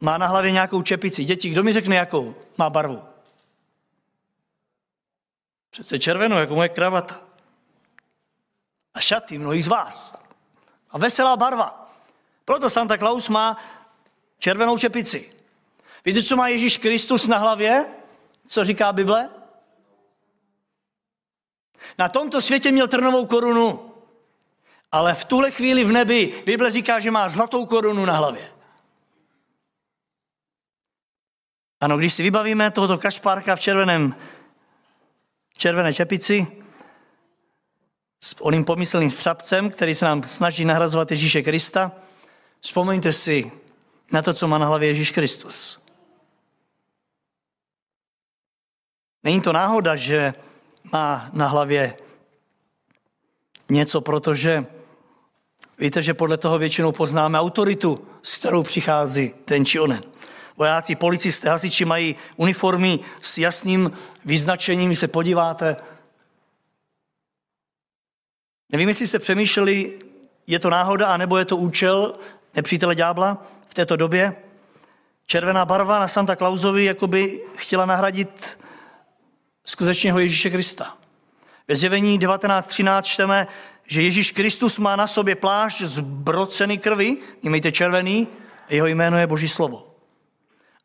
má 0.00 0.18
na 0.18 0.26
hlavě 0.26 0.52
nějakou 0.52 0.82
čepici. 0.82 1.24
Děti, 1.24 1.50
kdo 1.50 1.62
mi 1.62 1.72
řekne, 1.72 1.96
jakou 1.96 2.34
má 2.58 2.70
barvu? 2.70 3.02
Přece 5.70 5.98
červenou, 5.98 6.36
jako 6.36 6.54
moje 6.54 6.68
kravata. 6.68 7.20
A 8.94 9.00
šaty 9.00 9.38
mnohých 9.38 9.64
z 9.64 9.68
vás. 9.68 10.14
A 10.90 10.98
veselá 10.98 11.36
barva. 11.36 11.92
Proto 12.44 12.70
Santa 12.70 12.98
Claus 12.98 13.28
má 13.28 13.56
červenou 14.38 14.78
čepici. 14.78 15.32
Víte, 16.04 16.22
co 16.22 16.36
má 16.36 16.48
Ježíš 16.48 16.76
Kristus 16.76 17.26
na 17.26 17.38
hlavě? 17.38 17.86
Co 18.46 18.64
říká 18.64 18.92
Bible? 18.92 19.30
Na 21.98 22.08
tomto 22.08 22.40
světě 22.40 22.72
měl 22.72 22.88
trnovou 22.88 23.26
korunu, 23.26 23.94
ale 24.92 25.14
v 25.14 25.24
tuhle 25.24 25.50
chvíli 25.50 25.84
v 25.84 25.92
nebi 25.92 26.42
Bible 26.46 26.70
říká, 26.70 27.00
že 27.00 27.10
má 27.10 27.28
zlatou 27.28 27.66
korunu 27.66 28.04
na 28.04 28.16
hlavě. 28.16 28.57
Ano, 31.80 31.98
když 31.98 32.12
si 32.12 32.22
vybavíme 32.22 32.70
tohoto 32.70 32.98
kašpárka 32.98 33.56
v 33.56 33.60
červeném, 33.60 34.16
červené 35.56 35.94
čepici, 35.94 36.46
s 38.20 38.40
oným 38.40 38.64
pomyslným 38.64 39.10
střapcem, 39.10 39.70
který 39.70 39.94
se 39.94 40.04
nám 40.04 40.22
snaží 40.22 40.64
nahrazovat 40.64 41.10
Ježíše 41.10 41.42
Krista, 41.42 41.92
vzpomeňte 42.60 43.12
si 43.12 43.52
na 44.12 44.22
to, 44.22 44.34
co 44.34 44.48
má 44.48 44.58
na 44.58 44.66
hlavě 44.66 44.88
Ježíš 44.88 45.10
Kristus. 45.10 45.82
Není 49.24 49.40
to 49.40 49.52
náhoda, 49.52 49.96
že 49.96 50.34
má 50.92 51.30
na 51.32 51.46
hlavě 51.46 51.96
něco, 53.70 54.00
protože 54.00 54.66
víte, 55.78 56.02
že 56.02 56.14
podle 56.14 56.36
toho 56.36 56.58
většinou 56.58 56.92
poznáme 56.92 57.40
autoritu, 57.40 58.08
s 58.22 58.38
kterou 58.38 58.62
přichází 58.62 59.34
ten 59.44 59.64
či 59.64 59.80
onen. 59.80 60.17
Vojáci, 60.58 60.94
policisté, 60.94 61.48
hasiči 61.48 61.84
mají 61.84 62.16
uniformy 62.36 62.98
s 63.20 63.38
jasným 63.38 63.90
vyznačením, 64.24 64.96
se 64.96 65.08
podíváte. 65.08 65.76
Nevím, 68.72 68.88
jestli 68.88 69.06
jste 69.06 69.18
přemýšleli, 69.18 69.98
je 70.46 70.58
to 70.58 70.70
náhoda, 70.70 71.06
anebo 71.06 71.36
je 71.38 71.44
to 71.44 71.56
účel 71.56 72.18
nepřítele 72.54 72.94
ďábla 72.94 73.46
v 73.68 73.74
této 73.74 73.96
době. 73.96 74.36
Červená 75.26 75.64
barva 75.64 76.00
na 76.00 76.08
Santa 76.08 76.36
Clausovi 76.36 76.84
jakoby 76.84 77.40
chtěla 77.56 77.86
nahradit 77.86 78.58
skutečného 79.64 80.18
Ježíše 80.18 80.50
Krista. 80.50 80.96
Ve 81.68 81.76
zjevení 81.76 82.18
19.13 82.18 83.02
čteme, 83.02 83.46
že 83.84 84.02
Ježíš 84.02 84.30
Kristus 84.30 84.78
má 84.78 84.96
na 84.96 85.06
sobě 85.06 85.34
plášť 85.34 85.82
z 85.82 86.00
broceny 86.00 86.78
krvi, 86.78 87.16
mějte 87.42 87.72
červený, 87.72 88.28
jeho 88.68 88.86
jméno 88.86 89.18
je 89.18 89.26
Boží 89.26 89.48
slovo. 89.48 89.87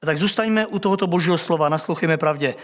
Tak 0.05 0.17
zůstaňme 0.17 0.65
u 0.65 0.79
tohoto 0.79 1.07
Božího 1.07 1.37
slova, 1.37 1.69
naslouchejme 1.69 2.17
pravdě. 2.17 2.55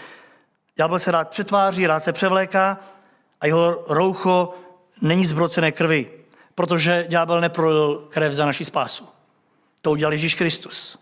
Ďábel 0.75 0.99
se 0.99 1.11
rád 1.11 1.29
přetváří, 1.29 1.87
rád 1.87 1.99
se 1.99 2.13
převléká 2.13 2.79
a 3.41 3.47
jeho 3.47 3.83
roucho 3.87 4.53
není 5.01 5.25
zbrocené 5.25 5.71
krvi, 5.71 6.11
protože 6.55 7.05
ďábel 7.09 7.41
neprolil 7.41 8.07
krev 8.09 8.33
za 8.33 8.45
naši 8.45 8.65
spásu. 8.65 9.07
To 9.81 9.91
udělal 9.91 10.13
Ježíš 10.13 10.35
Kristus. 10.35 10.99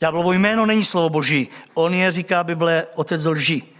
Ďáblovo 0.00 0.32
jméno 0.32 0.66
není 0.66 0.84
slovo 0.84 1.08
Boží. 1.08 1.48
On 1.74 1.94
je, 1.94 2.12
říká 2.12 2.44
Bible, 2.44 2.86
otec 2.94 3.24
lží. 3.24 3.76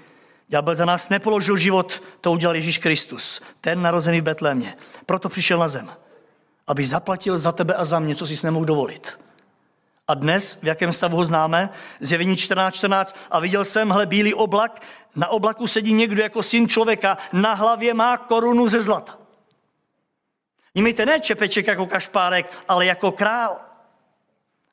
Ďábel 0.48 0.74
za 0.74 0.84
nás 0.84 1.08
nepoložil 1.08 1.56
život, 1.56 2.02
to 2.20 2.32
udělal 2.32 2.56
Ježíš 2.56 2.78
Kristus, 2.78 3.40
ten 3.60 3.82
narozený 3.82 4.20
v 4.20 4.24
Betlémě. 4.24 4.76
Proto 5.06 5.28
přišel 5.28 5.58
na 5.58 5.68
zem, 5.68 5.90
aby 6.66 6.84
zaplatil 6.84 7.38
za 7.38 7.52
tebe 7.52 7.74
a 7.74 7.84
za 7.84 7.98
mě, 7.98 8.14
co 8.14 8.26
jsi 8.26 8.46
nemohl 8.46 8.64
dovolit. 8.64 9.23
A 10.08 10.14
dnes, 10.14 10.58
v 10.62 10.66
jakém 10.66 10.92
stavu 10.92 11.16
ho 11.16 11.24
známe? 11.24 11.68
Zjevení 12.00 12.36
14.14. 12.36 12.70
14. 12.70 13.16
A 13.30 13.40
viděl 13.40 13.64
jsem, 13.64 13.90
hle, 13.90 14.06
bílý 14.06 14.34
oblak, 14.34 14.82
na 15.16 15.28
oblaku 15.28 15.66
sedí 15.66 15.92
někdo 15.92 16.22
jako 16.22 16.42
syn 16.42 16.68
člověka, 16.68 17.18
na 17.32 17.54
hlavě 17.54 17.94
má 17.94 18.16
korunu 18.16 18.68
ze 18.68 18.82
zlata. 18.82 19.18
Mějte 20.74 21.06
ne 21.06 21.20
čepeček 21.20 21.66
jako 21.66 21.86
kašpárek, 21.86 22.52
ale 22.68 22.86
jako 22.86 23.12
král. 23.12 23.60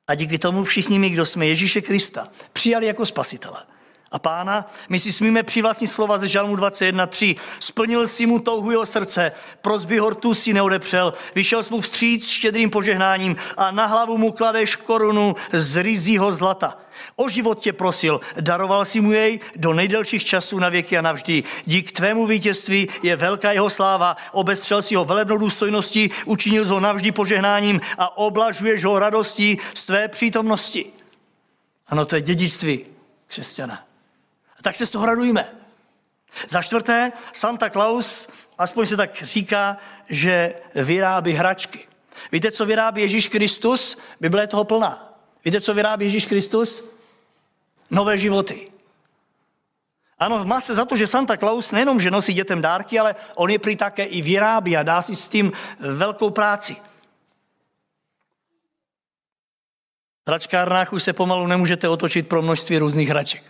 A 0.07 0.15
díky 0.15 0.38
tomu 0.38 0.63
všichni 0.63 1.00
my, 1.00 1.09
kdo 1.09 1.25
jsme 1.25 1.47
Ježíše 1.47 1.81
Krista, 1.81 2.27
přijali 2.53 2.85
jako 2.85 3.05
spasitele 3.05 3.70
a 4.12 4.20
pána, 4.20 4.72
my 4.89 5.00
si 5.00 5.12
smíme 5.12 5.44
přivlastnit 5.44 5.88
slova 5.88 6.18
ze 6.18 6.27
Žalmu 6.27 6.56
21.3. 6.56 7.36
Splnil 7.60 8.08
si 8.08 8.25
mu 8.25 8.39
touhu 8.39 8.72
jeho 8.72 8.86
srdce, 8.86 9.32
prozby 9.62 9.98
hortu 9.98 10.34
si 10.34 10.53
neodepřel, 10.53 11.13
vyšel 11.36 11.63
jsi 11.63 11.74
mu 11.74 11.82
vstříc 11.82 12.30
štědrým 12.30 12.70
požehnáním 12.70 13.36
a 13.58 13.72
na 13.72 13.86
hlavu 13.86 14.18
mu 14.18 14.32
kladeš 14.32 14.75
korunu 14.75 15.36
z 15.53 15.84
rizího 15.84 16.32
zlata. 16.32 16.77
O 17.15 17.30
život 17.30 17.60
tě 17.60 17.74
prosil, 17.74 18.22
daroval 18.39 18.86
si 18.86 19.01
mu 19.01 19.12
jej 19.12 19.39
do 19.56 19.74
nejdelších 19.74 20.25
časů 20.25 20.60
na 20.60 20.70
věky 20.70 20.98
a 20.98 21.01
navždy. 21.01 21.44
Dík 21.65 21.91
tvému 21.91 22.27
vítězství 22.27 22.89
je 23.03 23.15
velká 23.15 23.51
jeho 23.51 23.70
sláva, 23.70 24.18
obestřel 24.32 24.82
si 24.82 24.96
ho 24.96 25.06
velebnou 25.06 25.38
důstojností, 25.38 26.12
učinil 26.25 26.65
ho 26.65 26.80
navždy 26.80 27.12
požehnáním 27.12 27.82
a 27.98 28.18
oblažuješ 28.18 28.84
ho 28.84 29.00
radostí 29.00 29.58
z 29.74 29.86
tvé 29.86 30.08
přítomnosti. 30.08 30.86
Ano, 31.88 32.06
to 32.06 32.15
je 32.15 32.22
dědictví 32.22 32.86
křesťana. 33.27 33.90
Tak 34.62 34.75
se 34.75 34.86
z 34.86 34.89
toho 34.89 35.06
radujme. 35.06 35.56
Za 36.50 36.62
čtvrté, 36.62 37.12
Santa 37.34 37.70
Claus, 37.70 38.30
aspoň 38.58 38.86
se 38.86 38.98
tak 38.98 39.24
říká, 39.24 39.77
že 40.10 40.53
vyrábí 40.75 41.34
hračky. 41.34 41.88
Víte, 42.32 42.51
co 42.51 42.65
vyrábí 42.65 43.01
Ježíš 43.01 43.27
Kristus? 43.27 43.98
Bible 44.20 44.44
je 44.44 44.48
toho 44.48 44.63
plná. 44.63 45.18
Víte, 45.46 45.62
co 45.62 45.74
vyrábí 45.74 46.06
Ježíš 46.06 46.25
Kristus? 46.25 46.84
Nové 47.89 48.18
životy. 48.18 48.72
Ano, 50.20 50.46
má 50.46 50.62
se 50.62 50.75
za 50.75 50.86
to, 50.86 50.98
že 50.98 51.08
Santa 51.08 51.38
Claus 51.38 51.72
nejenom, 51.72 52.00
že 52.00 52.12
nosí 52.12 52.34
dětem 52.34 52.62
dárky, 52.62 53.00
ale 53.00 53.15
on 53.36 53.50
je 53.50 53.60
prý 53.60 53.75
také 53.75 54.03
i 54.03 54.22
vyrábí 54.22 54.77
a 54.77 54.84
dá 54.84 55.01
si 55.01 55.15
s 55.15 55.27
tím 55.27 55.51
velkou 55.80 56.30
práci. 56.30 56.75
V 60.25 60.30
hračkárnách 60.30 60.94
už 60.94 61.03
se 61.03 61.13
pomalu 61.13 61.48
nemůžete 61.48 61.89
otočit 61.89 62.27
pro 62.27 62.41
množství 62.41 62.77
různých 62.77 63.10
hraček. 63.10 63.44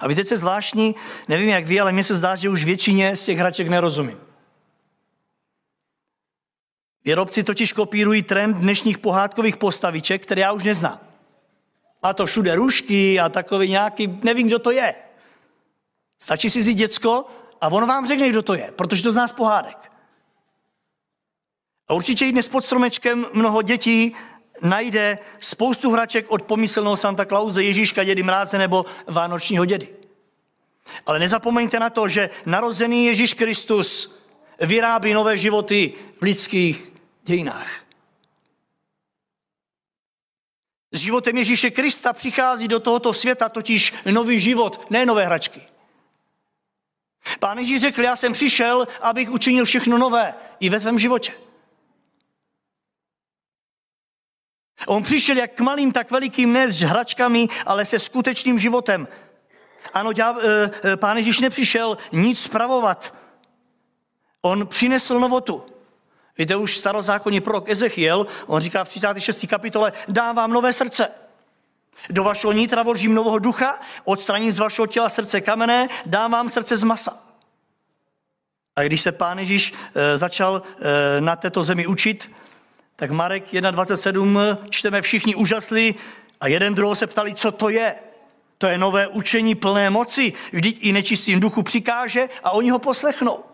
A 0.00 0.08
víte, 0.08 0.24
co 0.24 0.34
je 0.34 0.38
zvláštní? 0.38 0.94
Nevím, 1.28 1.48
jak 1.48 1.66
vy, 1.66 1.80
ale 1.80 1.92
mně 1.92 2.04
se 2.04 2.14
zdá, 2.14 2.36
že 2.36 2.48
už 2.48 2.64
většině 2.64 3.16
z 3.16 3.24
těch 3.24 3.38
hraček 3.38 3.68
nerozumím. 3.68 4.20
Výrobci 7.04 7.44
totiž 7.44 7.72
kopírují 7.72 8.22
trend 8.22 8.54
dnešních 8.54 8.98
pohádkových 8.98 9.56
postaviček, 9.56 10.22
které 10.22 10.40
já 10.40 10.52
už 10.52 10.64
neznám. 10.64 11.00
Má 12.02 12.12
to 12.12 12.26
všude 12.26 12.54
rušky 12.54 13.20
a 13.20 13.28
takový 13.28 13.70
nějaký, 13.70 14.20
nevím, 14.22 14.46
kdo 14.46 14.58
to 14.58 14.70
je. 14.70 14.94
Stačí 16.18 16.50
si 16.50 16.58
vzít 16.58 16.74
děcko 16.74 17.26
a 17.60 17.68
on 17.68 17.86
vám 17.86 18.08
řekne, 18.08 18.28
kdo 18.28 18.42
to 18.42 18.54
je, 18.54 18.72
protože 18.76 19.02
to 19.02 19.12
zná 19.12 19.28
z 19.28 19.32
pohádek. 19.32 19.92
A 21.88 21.94
určitě 21.94 22.26
i 22.26 22.32
dnes 22.32 22.48
pod 22.48 22.64
stromečkem 22.64 23.26
mnoho 23.32 23.62
dětí 23.62 24.14
najde 24.62 25.18
spoustu 25.40 25.90
hraček 25.90 26.26
od 26.28 26.42
pomyslného 26.42 26.96
Santa 26.96 27.24
Clause, 27.24 27.62
Ježíška, 27.62 28.04
dědy 28.04 28.22
Mráze 28.22 28.58
nebo 28.58 28.84
Vánočního 29.06 29.64
dědy. 29.64 29.88
Ale 31.06 31.18
nezapomeňte 31.18 31.80
na 31.80 31.90
to, 31.90 32.08
že 32.08 32.30
narozený 32.46 33.06
Ježíš 33.06 33.34
Kristus 33.34 34.18
vyrábí 34.60 35.12
nové 35.12 35.36
životy 35.36 35.94
v 36.20 36.22
lidských 36.22 36.92
dějinách. 37.24 37.70
S 40.92 41.00
životem 41.00 41.36
Ježíše 41.36 41.70
Krista 41.70 42.12
přichází 42.12 42.68
do 42.68 42.80
tohoto 42.80 43.12
světa 43.12 43.48
totiž 43.48 43.94
nový 44.10 44.38
život, 44.38 44.86
ne 44.90 45.06
nové 45.06 45.26
hračky. 45.26 45.60
Pán 47.38 47.58
Ježíš 47.58 47.80
řekl, 47.80 48.02
já 48.02 48.16
jsem 48.16 48.32
přišel, 48.32 48.88
abych 49.00 49.30
učinil 49.30 49.64
všechno 49.64 49.98
nové 49.98 50.34
i 50.60 50.68
ve 50.68 50.80
svém 50.80 50.98
životě. 50.98 51.32
On 54.86 55.02
přišel 55.02 55.36
jak 55.36 55.52
k 55.52 55.60
malým, 55.60 55.92
tak 55.92 56.10
velikým 56.10 56.52
ne 56.52 56.72
s 56.72 56.80
hračkami, 56.80 57.48
ale 57.66 57.84
se 57.84 57.98
skutečným 57.98 58.58
životem. 58.58 59.08
Ano, 59.92 60.12
děl, 60.12 60.36
e, 60.40 60.70
e, 60.92 60.96
pán 60.96 61.16
Ježíš 61.16 61.40
nepřišel 61.40 61.98
nic 62.12 62.40
spravovat. 62.40 63.14
On 64.42 64.66
přinesl 64.66 65.20
novotu. 65.20 65.66
Víte, 66.38 66.56
už 66.56 66.76
starozákonní 66.76 67.40
prorok 67.40 67.68
Ezechiel, 67.68 68.26
on 68.46 68.60
říká 68.60 68.84
v 68.84 68.88
36. 68.88 69.46
kapitole, 69.46 69.92
dám 70.08 70.36
vám 70.36 70.50
nové 70.50 70.72
srdce. 70.72 71.08
Do 72.10 72.24
vašeho 72.24 72.52
nitra 72.52 72.82
vložím 72.82 73.14
nového 73.14 73.38
ducha, 73.38 73.80
odstraním 74.04 74.52
z 74.52 74.58
vašeho 74.58 74.86
těla 74.86 75.08
srdce 75.08 75.40
kamenné, 75.40 75.88
dám 76.06 76.30
vám 76.30 76.48
srdce 76.48 76.76
z 76.76 76.82
masa. 76.82 77.16
A 78.76 78.82
když 78.82 79.00
se 79.00 79.12
pán 79.12 79.38
Ježíš 79.38 79.74
e, 79.94 80.18
začal 80.18 80.62
na 81.20 81.36
této 81.36 81.64
zemi 81.64 81.86
učit, 81.86 82.30
Tak 82.96 83.10
Marek 83.10 83.52
1.27 83.52 84.58
čteme 84.70 85.02
všichni 85.02 85.34
úžasli 85.34 85.94
a 86.40 86.46
jeden 86.46 86.74
druhou 86.74 86.94
se 86.94 87.06
ptali, 87.06 87.34
co 87.34 87.52
to 87.52 87.68
je. 87.68 87.94
To 88.58 88.66
je 88.66 88.78
nové 88.78 89.08
učení 89.08 89.54
plné 89.54 89.90
moci. 89.90 90.32
Vždyť 90.52 90.78
i 90.80 90.92
nečistým 90.92 91.40
duchu 91.40 91.62
přikáže 91.62 92.28
a 92.42 92.50
oni 92.50 92.70
ho 92.70 92.78
poslechnou. 92.78 93.44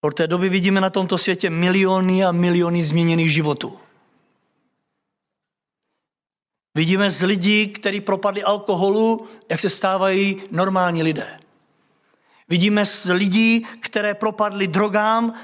Od 0.00 0.14
té 0.14 0.26
doby 0.26 0.48
vidíme 0.48 0.80
na 0.80 0.90
tomto 0.90 1.18
světě 1.18 1.50
miliony 1.50 2.24
a 2.24 2.32
miliony 2.32 2.82
změněných 2.82 3.32
životů. 3.32 3.78
Vidíme 6.74 7.10
z 7.10 7.22
lidí, 7.22 7.66
kteří 7.68 8.00
propadli 8.00 8.42
alkoholu, 8.42 9.26
jak 9.48 9.60
se 9.60 9.68
stávají 9.68 10.42
normální 10.50 11.02
lidé. 11.02 11.40
Vidíme 12.50 12.84
z 12.84 13.04
lidí, 13.12 13.66
které 13.80 14.14
propadly 14.14 14.66
drogám, 14.66 15.34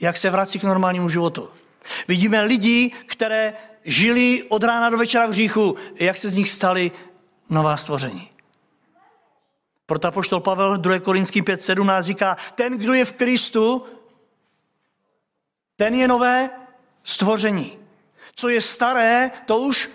jak 0.00 0.16
se 0.16 0.30
vrací 0.30 0.58
k 0.58 0.62
normálnímu 0.62 1.08
životu. 1.08 1.50
Vidíme 2.08 2.42
lidi, 2.42 2.92
které 3.06 3.54
žili 3.84 4.42
od 4.48 4.62
rána 4.62 4.90
do 4.90 4.98
večera 4.98 5.26
v 5.26 5.30
hříchu, 5.30 5.76
jak 5.94 6.16
se 6.16 6.30
z 6.30 6.36
nich 6.36 6.50
stali 6.50 6.92
nová 7.50 7.76
stvoření. 7.76 8.30
Proto 9.86 10.12
poštol 10.12 10.40
Pavel 10.40 10.76
2. 10.76 11.00
Korinským 11.00 11.44
5.17 11.44 12.02
říká, 12.02 12.36
ten, 12.54 12.78
kdo 12.78 12.92
je 12.92 13.04
v 13.04 13.12
Kristu, 13.12 13.86
ten 15.76 15.94
je 15.94 16.08
nové 16.08 16.50
stvoření. 17.04 17.78
Co 18.34 18.48
je 18.48 18.60
staré, 18.60 19.30
to 19.46 19.58
už 19.58 19.90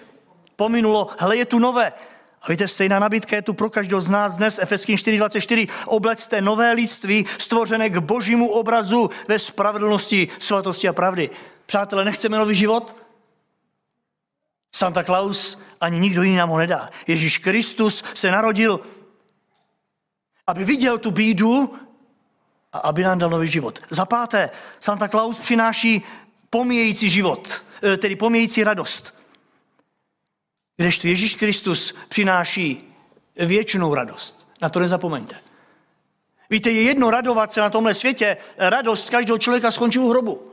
pominulo. 0.56 1.08
Hele, 1.20 1.38
je 1.38 1.46
tu 1.46 1.60
nové. 1.60 1.94
A 2.42 2.50
víte, 2.50 2.68
stejná 2.68 3.00
nabídka 3.00 3.36
je 3.36 3.42
tu 3.42 3.54
pro 3.54 3.70
každého 3.70 4.02
z 4.02 4.10
nás 4.10 4.36
dnes, 4.36 4.60
Efeským 4.60 4.96
4.24. 4.96 5.68
Oblecte 5.86 6.42
nové 6.42 6.72
lidství, 6.72 7.26
stvořené 7.38 7.90
k 7.90 7.98
božímu 7.98 8.50
obrazu 8.50 9.10
ve 9.28 9.40
spravedlnosti, 9.40 10.28
svatosti 10.40 10.88
a 10.88 10.94
pravdy. 10.94 11.30
Přátelé, 11.66 12.06
nechceme 12.06 12.38
nový 12.38 12.56
život? 12.56 12.96
Santa 14.76 15.04
Claus 15.04 15.62
ani 15.82 16.00
nikdo 16.00 16.24
jiný 16.24 16.36
nám 16.36 16.50
ho 16.50 16.58
nedá. 16.58 16.90
Ježíš 17.08 17.38
Kristus 17.38 18.04
se 18.14 18.32
narodil, 18.32 18.80
aby 20.48 20.66
viděl 20.66 20.98
tu 20.98 21.12
bídu 21.12 21.74
a 22.74 22.78
aby 22.78 23.04
nám 23.04 23.20
dal 23.20 23.30
nový 23.30 23.48
život. 23.48 23.80
Za 23.90 24.06
páté, 24.06 24.50
Santa 24.80 25.08
Claus 25.08 25.40
přináší 25.40 26.04
pomíjející 26.50 27.10
život, 27.10 27.66
eh, 27.84 27.98
tedy 27.98 28.16
pomíjející 28.16 28.64
radost. 28.64 29.21
Kdežto 30.82 31.08
Ježíš 31.08 31.36
Kristus 31.36 31.94
přináší 32.08 32.94
věčnou 33.36 33.94
radost. 33.94 34.48
Na 34.62 34.70
to 34.70 34.80
nezapomeňte. 34.80 35.36
Víte, 36.50 36.72
je 36.72 36.82
jedno 36.82 37.12
radovat 37.12 37.52
se 37.52 37.62
na 37.62 37.70
tomhle 37.70 37.94
světě, 37.94 38.38
radost 38.58 39.10
každého 39.10 39.38
člověka 39.38 39.72
skončí 39.72 40.00
u 40.00 40.10
hrobu. 40.10 40.52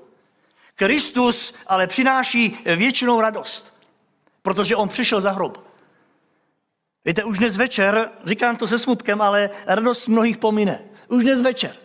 Kristus 0.75 1.55
ale 1.67 1.87
přináší 1.87 2.59
věčnou 2.77 3.21
radost, 3.21 3.81
protože 4.43 4.77
on 4.77 4.89
přišel 4.89 5.21
za 5.21 5.31
hrob. 5.31 5.65
Víte, 7.05 7.25
už 7.25 7.39
dnes 7.39 7.57
večer, 7.57 8.11
říkám 8.25 8.57
to 8.57 8.67
se 8.67 8.79
smutkem, 8.79 9.21
ale 9.21 9.51
radost 9.67 10.09
mnohých 10.09 10.39
pomine. 10.39 10.85
Už 11.09 11.25
dnes 11.25 11.41
večer. 11.41 11.77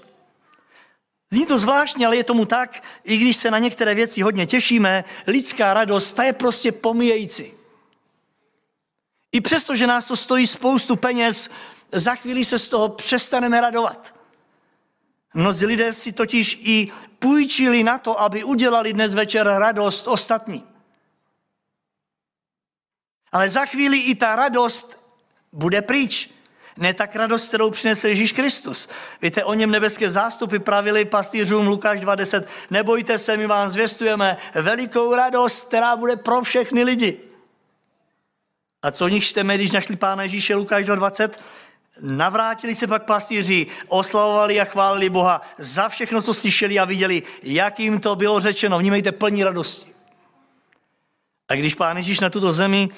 Zní 1.32 1.46
to 1.46 1.58
zvláštně, 1.58 2.06
ale 2.06 2.16
je 2.16 2.24
tomu 2.24 2.46
tak, 2.46 2.84
i 3.04 3.18
když 3.18 3.38
se 3.38 3.52
na 3.52 3.60
některé 3.60 3.96
věci 3.96 4.22
hodně 4.22 4.46
těšíme, 4.46 5.04
lidská 5.28 5.74
radost, 5.74 6.14
ta 6.14 6.24
je 6.24 6.34
prostě 6.34 6.72
pomíjející. 6.72 7.63
I 9.34 9.42
přesto, 9.42 9.76
že 9.76 9.88
nás 9.88 10.06
to 10.06 10.16
stojí 10.16 10.48
spoustu 10.48 10.96
peněz, 10.96 11.50
za 11.92 12.16
chvíli 12.16 12.46
se 12.46 12.60
z 12.60 12.68
toho 12.68 12.90
přestaneme 12.90 13.62
radovat. 13.62 14.16
Mnozí 15.34 15.66
lidé 15.66 15.94
si 15.94 16.12
totiž 16.12 16.60
i 16.62 16.92
půjčili 17.20 17.84
na 17.84 17.98
to, 17.98 18.22
aby 18.22 18.44
udělali 18.44 18.94
dnes 18.94 19.14
večer 19.14 19.48
radost 19.48 20.08
ostatní. 20.08 20.64
Ale 23.32 23.50
za 23.50 23.66
chvíli 23.66 23.98
i 23.98 24.16
ta 24.16 24.36
radost 24.36 25.00
bude 25.52 25.82
pryč. 25.82 26.30
Ne 26.78 26.94
tak 26.94 27.16
radost, 27.16 27.48
kterou 27.48 27.70
přinesl 27.70 28.08
Ježíš 28.08 28.32
Kristus. 28.32 28.90
Víte, 29.22 29.44
o 29.44 29.54
něm 29.54 29.72
nebeské 29.72 30.10
zástupy 30.10 30.60
pravili 30.60 31.06
pastýřům 31.06 31.68
Lukáš 31.68 32.02
2.10. 32.02 32.44
Nebojte 32.70 33.18
se, 33.18 33.38
my 33.38 33.48
vám 33.48 33.70
zvěstujeme 33.70 34.38
velikou 34.54 35.16
radost, 35.16 35.68
která 35.68 35.96
bude 35.96 36.16
pro 36.16 36.42
všechny 36.42 36.84
lidi. 36.84 37.33
A 38.84 38.92
co 38.92 39.06
o 39.06 39.08
nich 39.08 39.24
čteme, 39.24 39.56
když 39.56 39.72
našli 39.72 39.96
Pána 39.96 40.24
Ježíše 40.24 40.56
Lukáš 40.56 40.86
2.20? 40.86 41.30
Navrátili 42.02 42.76
se 42.76 42.88
pak 42.88 43.06
pastýři, 43.06 43.68
oslavovali 43.88 44.62
a 44.62 44.66
chválili 44.66 45.10
Boha 45.10 45.42
za 45.58 45.90
všechno, 45.90 46.22
co 46.22 46.34
slyšeli 46.34 46.80
a 46.80 46.86
viděli, 46.86 47.24
jak 47.44 47.80
jim 47.80 48.00
to 48.00 48.16
bylo 48.16 48.40
řečeno. 48.40 48.80
Vnímejte 48.80 49.12
plní 49.12 49.44
radosti. 49.44 49.92
A 51.50 51.56
když 51.56 51.76
Pán 51.76 51.98
Ježíš 51.98 52.20
na 52.20 52.30
tuto 52.30 52.52
zemi, 52.54 52.90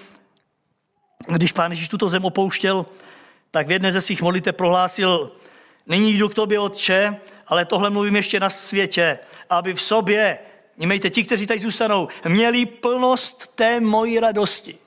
když 1.28 1.52
Pán 1.52 1.72
Ježíš 1.72 1.90
tuto 1.90 2.10
zem 2.10 2.26
opouštěl, 2.26 2.86
tak 3.52 3.68
v 3.68 3.72
jedné 3.72 3.92
ze 3.92 4.02
svých 4.02 4.22
modlitev 4.22 4.56
prohlásil, 4.56 5.32
nyní 5.88 6.14
jdu 6.14 6.30
k 6.30 6.34
tobě, 6.34 6.60
Otče, 6.60 7.20
ale 7.48 7.66
tohle 7.66 7.90
mluvím 7.90 8.16
ještě 8.16 8.40
na 8.40 8.50
světě, 8.50 9.20
aby 9.50 9.74
v 9.74 9.82
sobě, 9.82 10.40
vnímejte, 10.78 11.10
ti, 11.10 11.24
kteří 11.24 11.48
tady 11.48 11.60
zůstanou, 11.60 12.08
měli 12.28 12.66
plnost 12.66 13.52
té 13.56 13.80
mojí 13.80 14.20
radosti. 14.20 14.85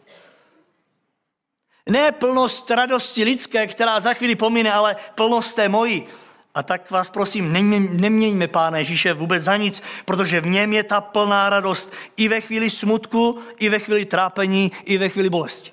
Ne 1.89 2.13
plnost 2.13 2.71
radosti 2.71 3.25
lidské, 3.25 3.67
která 3.67 4.01
za 4.01 4.15
chvíli 4.15 4.37
pomine, 4.37 4.73
ale 4.73 4.97
plnost 5.15 5.57
té 5.57 5.69
mojí. 5.69 6.07
A 6.55 6.63
tak 6.63 6.91
vás 6.91 7.09
prosím, 7.11 7.53
neměňme 8.01 8.49
Pána 8.49 8.79
Ježíše 8.79 9.13
vůbec 9.13 9.43
za 9.43 9.57
nic, 9.57 9.83
protože 10.05 10.41
v 10.41 10.47
něm 10.47 10.73
je 10.73 10.83
ta 10.83 11.01
plná 11.01 11.51
radost 11.51 11.93
i 12.17 12.29
ve 12.29 12.41
chvíli 12.41 12.71
smutku, 12.71 13.43
i 13.59 13.69
ve 13.69 13.79
chvíli 13.79 14.05
trápení, 14.05 14.73
i 14.85 14.99
ve 14.99 15.09
chvíli 15.09 15.31
bolesti. 15.31 15.73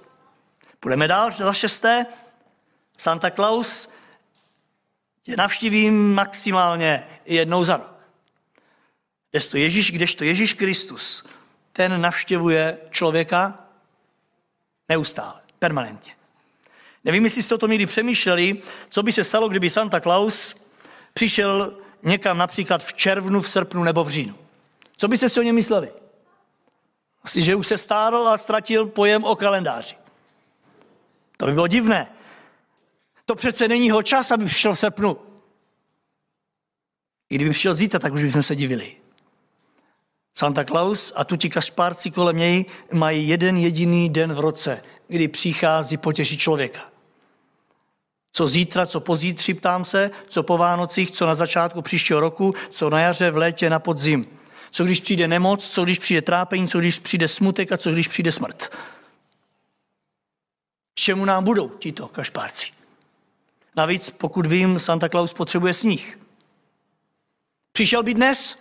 Půjdeme 0.80 1.08
dál, 1.08 1.32
za 1.32 1.54
šesté. 1.54 2.06
Santa 2.98 3.32
Claus 3.32 3.90
tě 5.24 5.38
navštívím 5.38 6.14
maximálně 6.14 7.08
jednou 7.26 7.64
za 7.64 7.78
rok. 7.78 7.96
Kdežto 9.32 9.58
Ježíš, 9.58 9.92
kdežto 9.92 10.24
Ježíš 10.24 10.54
Kristus, 10.54 11.28
ten 11.74 12.02
navštěvuje 12.02 12.78
člověka 12.92 13.60
neustále 14.90 15.45
permanentně. 15.66 16.14
Nevím, 17.04 17.24
jestli 17.24 17.44
jste 17.44 17.56
o 17.56 17.58
tom 17.58 17.72
někdy 17.72 17.86
přemýšleli, 17.86 18.62
co 18.90 19.04
by 19.04 19.12
se 19.12 19.24
stalo, 19.24 19.50
kdyby 19.50 19.70
Santa 19.70 20.00
Claus 20.00 20.56
přišel 21.14 21.78
někam 22.04 22.38
například 22.38 22.84
v 22.84 22.94
červnu, 22.94 23.42
v 23.42 23.50
srpnu 23.50 23.84
nebo 23.84 24.04
v 24.04 24.10
říjnu. 24.10 24.36
Co 24.98 25.08
byste 25.08 25.30
si 25.30 25.40
o 25.40 25.44
něm 25.44 25.56
mysleli? 25.56 25.90
Asi, 27.24 27.42
že 27.42 27.56
už 27.56 27.68
se 27.68 27.78
stárl 27.78 28.28
a 28.28 28.38
ztratil 28.38 28.86
pojem 28.86 29.24
o 29.24 29.36
kalendáři. 29.36 29.96
To 31.38 31.46
by 31.46 31.54
bylo 31.54 31.68
divné. 31.68 32.08
To 33.26 33.36
přece 33.36 33.68
není 33.68 33.88
jeho 33.88 34.04
čas, 34.04 34.32
aby 34.32 34.46
přišel 34.46 34.74
v 34.74 34.80
srpnu. 34.80 35.18
I 37.30 37.36
kdyby 37.36 37.52
přišel 37.52 37.76
zítra, 37.76 38.00
tak 38.00 38.14
už 38.14 38.24
bychom 38.24 38.44
se 38.44 38.56
divili. 38.56 38.96
Santa 40.38 40.64
Claus 40.64 41.14
a 41.16 41.24
tu 41.24 41.36
ti 41.36 41.50
kašpárci 41.50 42.12
kolem 42.12 42.38
něj 42.38 42.66
mají 42.94 43.28
jeden 43.28 43.58
jediný 43.58 44.10
den 44.10 44.34
v 44.34 44.40
roce, 44.40 44.84
kdy 45.08 45.28
přichází 45.28 45.98
potěšit 45.98 46.40
člověka. 46.40 46.82
Co 48.34 48.48
zítra, 48.48 48.86
co 48.86 49.00
pozítří, 49.00 49.54
ptám 49.54 49.86
se, 49.86 50.12
co 50.28 50.44
po 50.44 50.58
Vánocích, 50.58 51.12
co 51.12 51.26
na 51.26 51.36
začátku 51.36 51.82
příštího 51.82 52.20
roku, 52.20 52.54
co 52.70 52.90
na 52.90 53.00
jaře, 53.00 53.32
v 53.32 53.38
létě, 53.38 53.70
na 53.70 53.80
podzim. 53.80 54.28
Co 54.72 54.84
když 54.84 55.00
přijde 55.00 55.28
nemoc, 55.28 55.70
co 55.70 55.84
když 55.84 56.00
přijde 56.00 56.22
trápení, 56.22 56.68
co 56.68 56.80
když 56.80 57.00
přijde 57.00 57.28
smutek 57.28 57.72
a 57.72 57.78
co 57.78 57.92
když 57.92 58.08
přijde 58.08 58.32
smrt. 58.32 58.70
K 60.94 61.00
čemu 61.00 61.26
nám 61.26 61.44
budou 61.44 61.70
tito 61.70 62.08
kašpárci? 62.08 62.72
Navíc, 63.76 64.10
pokud 64.10 64.46
vím, 64.46 64.80
Santa 64.80 65.10
Claus 65.10 65.34
potřebuje 65.34 65.74
sníh. 65.74 66.20
Přišel 67.72 68.04
by 68.04 68.14
dnes? 68.14 68.60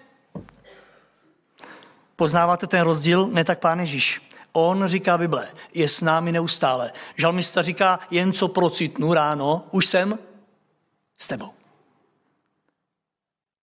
Poznáváte 2.17 2.67
ten 2.67 2.81
rozdíl? 2.81 3.27
Ne 3.27 3.45
tak 3.45 3.61
Pán 3.61 3.81
Ježíš. 3.81 4.34
On, 4.57 4.87
říká 4.87 5.19
Bible, 5.19 5.49
je 5.75 5.89
s 5.89 6.01
námi 6.01 6.33
neustále. 6.33 6.93
Žalmista 7.17 7.63
říká, 7.63 7.99
jen 8.11 8.33
co 8.33 8.49
procitnu 8.49 9.13
ráno, 9.13 9.67
už 9.71 9.87
jsem 9.87 10.19
s 11.19 11.29
tebou. 11.29 11.51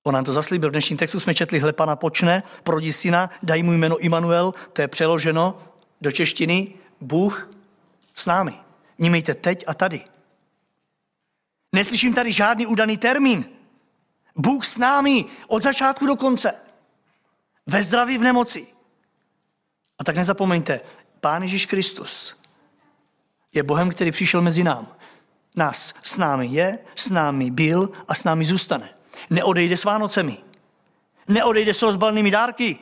On 0.04 0.14
nám 0.14 0.24
to 0.24 0.34
zaslíbil. 0.34 0.70
V 0.70 0.72
dnešním 0.72 0.98
textu 0.98 1.20
jsme 1.20 1.34
četli, 1.34 1.60
hle, 1.60 1.74
pana 1.74 1.96
počne, 1.96 2.44
prodí 2.64 2.94
syna, 2.94 3.30
daj 3.44 3.64
mu 3.64 3.74
jméno 3.74 3.98
Immanuel, 3.98 4.54
to 4.74 4.82
je 4.82 4.88
přeloženo 4.88 5.62
do 6.02 6.12
češtiny, 6.12 6.74
Bůh 7.02 7.50
s 8.16 8.26
námi. 8.26 8.54
Vnímejte 8.98 9.34
teď 9.34 9.64
a 9.68 9.74
tady. 9.74 10.06
Neslyším 11.76 12.14
tady 12.14 12.32
žádný 12.32 12.66
udaný 12.66 12.98
termín. 12.98 13.46
Bůh 14.36 14.66
s 14.66 14.78
námi 14.78 15.26
od 15.48 15.64
začátku 15.64 16.06
do 16.06 16.16
konce. 16.16 16.56
Ve 17.68 17.84
zdraví, 17.84 18.18
v 18.18 18.22
nemoci. 18.22 18.81
A 20.02 20.04
tak 20.04 20.16
nezapomeňte, 20.16 20.82
Pán 21.20 21.42
Ježíš 21.42 21.66
Kristus 21.66 22.36
je 23.54 23.64
Bohem, 23.64 23.90
který 23.90 24.12
přišel 24.12 24.42
mezi 24.42 24.64
nám. 24.64 24.96
Nás 25.56 25.94
s 26.04 26.18
námi 26.18 26.48
je, 26.48 26.80
s 26.96 27.10
námi 27.10 27.52
byl 27.52 27.90
a 28.08 28.16
s 28.16 28.24
námi 28.24 28.46
zůstane. 28.46 28.90
Neodejde 29.30 29.78
s 29.78 29.84
Vánocemi. 29.84 30.38
Neodejde 31.28 31.74
s 31.74 31.82
rozbalnými 31.82 32.32
dárky. 32.32 32.80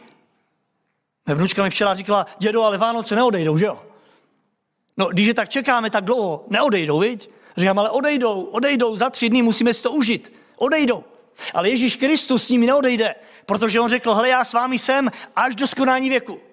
Mé 1.27 1.35
vnučka 1.35 1.63
mi 1.63 1.69
včera 1.69 1.95
říkala, 1.95 2.25
dědo, 2.37 2.63
ale 2.63 2.77
Vánoce 2.77 3.15
neodejdou, 3.15 3.57
že 3.57 3.65
jo? 3.65 3.83
No, 4.97 5.07
když 5.07 5.27
je 5.27 5.33
tak 5.33 5.49
čekáme 5.49 5.89
tak 5.89 6.05
dlouho, 6.05 6.45
neodejdou, 6.49 6.99
viď? 6.99 7.29
Říkám, 7.57 7.79
ale 7.79 7.89
odejdou, 7.89 8.43
odejdou, 8.43 8.97
za 8.97 9.09
tři 9.09 9.29
dny 9.29 9.41
musíme 9.41 9.73
si 9.73 9.83
to 9.83 9.91
užít. 9.91 10.33
Odejdou. 10.55 11.03
Ale 11.53 11.69
Ježíš 11.69 11.95
Kristus 11.95 12.45
s 12.45 12.49
nimi 12.49 12.65
neodejde, 12.65 13.15
protože 13.45 13.79
on 13.79 13.89
řekl, 13.89 14.13
hele, 14.13 14.29
já 14.29 14.43
s 14.43 14.53
vámi 14.53 14.79
jsem 14.79 15.11
až 15.35 15.55
do 15.55 15.67
skonání 15.67 16.09
věku. 16.09 16.48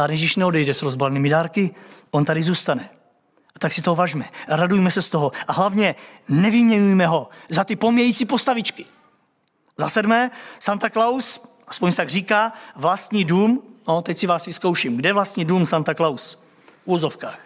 Pán 0.00 0.10
Ježíš 0.10 0.36
neodejde 0.36 0.74
s 0.74 0.82
rozbalnými 0.82 1.28
dárky, 1.28 1.74
on 2.10 2.24
tady 2.24 2.42
zůstane. 2.42 2.90
A 3.56 3.58
tak 3.58 3.72
si 3.72 3.82
to 3.82 3.94
važme. 3.94 4.24
Radujme 4.48 4.90
se 4.90 5.02
z 5.02 5.08
toho. 5.08 5.32
A 5.48 5.52
hlavně 5.52 5.94
nevyměňujme 6.28 7.06
ho 7.06 7.28
za 7.48 7.64
ty 7.64 7.76
pomějící 7.76 8.24
postavičky. 8.24 8.86
Za 9.76 9.88
sedmé, 9.88 10.30
Santa 10.58 10.90
Claus, 10.90 11.42
aspoň 11.66 11.92
tak 11.92 12.08
říká, 12.08 12.52
vlastní 12.76 13.24
dům, 13.24 13.62
no 13.88 14.02
teď 14.02 14.16
si 14.16 14.26
vás 14.26 14.46
vyzkouším, 14.46 14.96
kde 14.96 15.12
vlastní 15.12 15.44
dům 15.44 15.66
Santa 15.66 15.94
Claus? 15.94 16.34
V 16.84 16.90
úzovkách. 16.90 17.38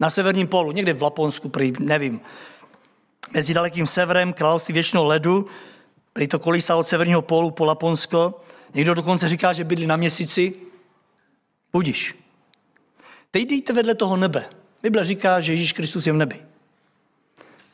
Na 0.00 0.10
severním 0.10 0.46
polu, 0.46 0.72
někde 0.72 0.92
v 0.92 1.02
Laponsku, 1.02 1.48
prý, 1.48 1.72
nevím. 1.78 2.20
Mezi 3.30 3.54
dalekým 3.54 3.86
severem, 3.86 4.32
království 4.32 4.74
věčného 4.74 5.04
ledu, 5.04 5.46
prý 6.12 6.28
to 6.28 6.38
kolísá 6.38 6.76
od 6.76 6.88
severního 6.88 7.22
polu 7.22 7.50
po 7.50 7.64
Laponsko. 7.64 8.40
Někdo 8.74 8.94
dokonce 8.94 9.28
říká, 9.28 9.52
že 9.52 9.64
bydlí 9.64 9.86
na 9.86 9.96
měsíci. 9.96 10.54
Budíš. 11.72 12.14
Teď 13.30 13.48
dejte 13.48 13.72
vedle 13.72 13.94
toho 13.94 14.16
nebe. 14.16 14.50
Bible 14.82 15.04
říká, 15.04 15.40
že 15.40 15.52
Ježíš 15.52 15.72
Kristus 15.72 16.06
je 16.06 16.12
v 16.12 16.16
nebi. 16.16 16.42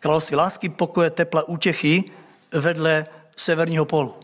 Království 0.01 0.37
lásky, 0.37 0.69
pokoje, 0.69 1.11
tepla, 1.11 1.49
útěchy 1.49 2.05
vedle 2.53 3.07
severního 3.37 3.85
polu. 3.85 4.15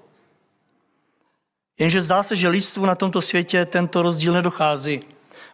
Jenže 1.78 2.02
zdá 2.02 2.22
se, 2.22 2.36
že 2.36 2.48
lidstvu 2.48 2.86
na 2.86 2.94
tomto 2.94 3.20
světě 3.20 3.64
tento 3.64 4.02
rozdíl 4.02 4.32
nedochází 4.32 5.00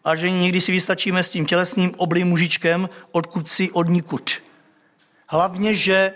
a 0.04 0.16
že 0.16 0.30
někdy 0.30 0.60
si 0.60 0.72
vystačíme 0.72 1.22
s 1.22 1.30
tím 1.30 1.46
tělesným 1.46 1.94
oblým 1.96 2.28
mužičkem 2.28 2.88
odkud 3.12 3.48
si 3.48 3.70
odnikud. 3.70 4.42
Hlavně, 5.28 5.74
že 5.74 6.14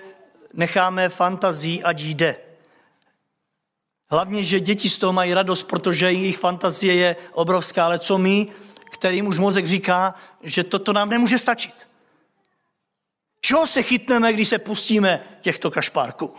necháme 0.55 1.09
fantazii, 1.09 1.83
ať 1.83 2.01
jde. 2.01 2.37
Hlavně, 4.11 4.45
že 4.45 4.61
děti 4.61 4.90
z 4.90 4.99
toho 4.99 5.12
mají 5.12 5.35
radost, 5.35 5.62
protože 5.62 6.07
jejich 6.12 6.38
fantazie 6.38 6.95
je 6.95 7.16
obrovská, 7.33 7.85
ale 7.85 7.99
co 7.99 8.19
my, 8.19 8.47
kterým 8.92 9.27
už 9.27 9.38
mozek 9.38 9.66
říká, 9.66 10.14
že 10.42 10.64
toto 10.64 10.92
nám 10.92 11.09
nemůže 11.09 11.38
stačit. 11.38 11.88
Čeho 13.40 13.66
se 13.66 13.83
chytneme, 13.83 14.33
když 14.33 14.49
se 14.49 14.59
pustíme 14.59 15.25
těchto 15.40 15.71
kašpárků? 15.71 16.35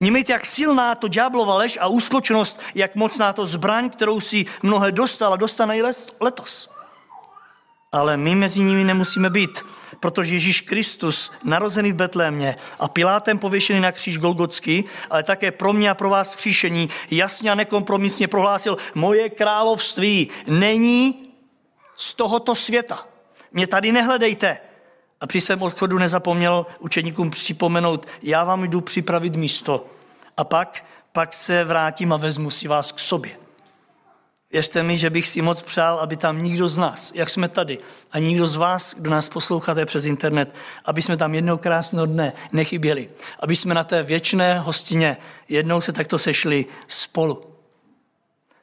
Nímejte, 0.00 0.32
jak 0.32 0.46
silná 0.46 0.94
to 0.94 1.08
ďáblova 1.08 1.54
lež 1.54 1.78
a 1.80 1.86
úskočnost, 1.86 2.60
jak 2.74 2.94
mocná 2.94 3.32
to 3.32 3.46
zbraň, 3.46 3.90
kterou 3.90 4.20
si 4.20 4.46
mnohé 4.62 4.92
dostal 4.92 5.32
a 5.32 5.36
dostane 5.36 5.78
i 5.78 5.82
letos. 6.20 6.70
Ale 7.92 8.16
my 8.16 8.34
mezi 8.34 8.60
nimi 8.60 8.84
nemusíme 8.84 9.30
být, 9.30 9.64
protože 10.00 10.34
Ježíš 10.34 10.60
Kristus, 10.60 11.32
narozený 11.44 11.92
v 11.92 11.96
Betlémě 11.96 12.56
a 12.78 12.88
Pilátem 12.88 13.38
pověšený 13.38 13.80
na 13.80 13.92
kříž 13.92 14.18
Golgotsky, 14.18 14.84
ale 15.10 15.22
také 15.22 15.50
pro 15.50 15.72
mě 15.72 15.90
a 15.90 15.94
pro 15.94 16.10
vás 16.10 16.36
kříšení, 16.36 16.88
jasně 17.10 17.50
a 17.50 17.54
nekompromisně 17.54 18.28
prohlásil, 18.28 18.76
moje 18.94 19.30
království 19.30 20.30
není 20.46 21.28
z 21.96 22.14
tohoto 22.14 22.54
světa. 22.54 23.06
Mě 23.52 23.66
tady 23.66 23.92
nehledejte. 23.92 24.58
A 25.20 25.26
při 25.26 25.40
svém 25.40 25.62
odchodu 25.62 25.98
nezapomněl 25.98 26.66
učeníkům 26.80 27.30
připomenout, 27.30 28.06
já 28.22 28.44
vám 28.44 28.64
jdu 28.64 28.80
připravit 28.80 29.36
místo. 29.36 29.86
A 30.36 30.44
pak, 30.44 30.84
pak 31.12 31.32
se 31.32 31.64
vrátím 31.64 32.12
a 32.12 32.16
vezmu 32.16 32.50
si 32.50 32.68
vás 32.68 32.92
k 32.92 32.98
sobě. 32.98 33.41
Věřte 34.52 34.82
mi, 34.82 34.98
že 34.98 35.10
bych 35.10 35.28
si 35.28 35.42
moc 35.42 35.62
přál, 35.62 35.98
aby 35.98 36.16
tam 36.16 36.42
nikdo 36.42 36.68
z 36.68 36.78
nás, 36.78 37.12
jak 37.14 37.30
jsme 37.30 37.48
tady, 37.48 37.78
a 38.12 38.18
nikdo 38.18 38.46
z 38.46 38.56
vás, 38.56 38.94
kdo 38.94 39.10
nás 39.10 39.28
posloucháte 39.28 39.86
přes 39.86 40.04
internet, 40.04 40.54
aby 40.84 41.02
jsme 41.02 41.16
tam 41.16 41.34
jednou 41.34 41.58
krásného 41.58 42.06
dne 42.06 42.32
nechyběli. 42.52 43.10
Aby 43.40 43.56
jsme 43.56 43.74
na 43.74 43.84
té 43.84 44.02
věčné 44.02 44.58
hostině 44.58 45.16
jednou 45.48 45.80
se 45.80 45.92
takto 45.92 46.18
sešli 46.18 46.66
spolu. 46.88 47.56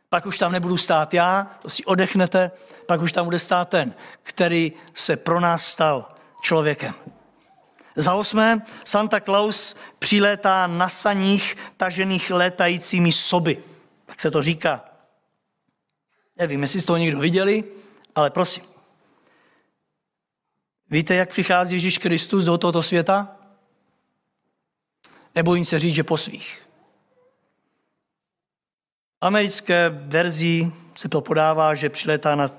Pak 0.09 0.25
už 0.25 0.37
tam 0.37 0.51
nebudu 0.51 0.77
stát 0.77 1.13
já, 1.13 1.47
to 1.61 1.69
si 1.69 1.85
odechnete, 1.85 2.51
pak 2.85 3.01
už 3.01 3.11
tam 3.11 3.25
bude 3.25 3.39
stát 3.39 3.69
ten, 3.69 3.93
který 4.23 4.73
se 4.93 5.17
pro 5.17 5.39
nás 5.39 5.65
stal 5.65 6.09
člověkem. 6.41 6.93
Za 7.95 8.13
osmé, 8.13 8.61
Santa 8.85 9.19
Claus 9.19 9.75
přilétá 9.99 10.67
na 10.67 10.89
saních 10.89 11.57
tažených 11.77 12.31
létajícími 12.31 13.11
soby. 13.11 13.57
Tak 14.05 14.21
se 14.21 14.31
to 14.31 14.43
říká. 14.43 14.88
Nevím, 16.39 16.61
jestli 16.61 16.81
jste 16.81 16.87
to 16.87 16.97
někdo 16.97 17.19
viděli, 17.19 17.63
ale 18.15 18.29
prosím. 18.29 18.63
Víte, 20.89 21.15
jak 21.15 21.29
přichází 21.29 21.75
Ježíš 21.75 21.97
Kristus 21.97 22.45
do 22.45 22.57
tohoto 22.57 22.83
světa? 22.83 23.35
Nebojím 25.35 25.65
se 25.65 25.79
říct, 25.79 25.95
že 25.95 26.03
po 26.03 26.17
svých. 26.17 26.67
Americké 29.21 29.89
verzi 29.89 30.71
se 30.95 31.09
to 31.09 31.21
podává, 31.21 31.75
že 31.75 31.89
přilétá 31.89 32.35
na 32.35 32.51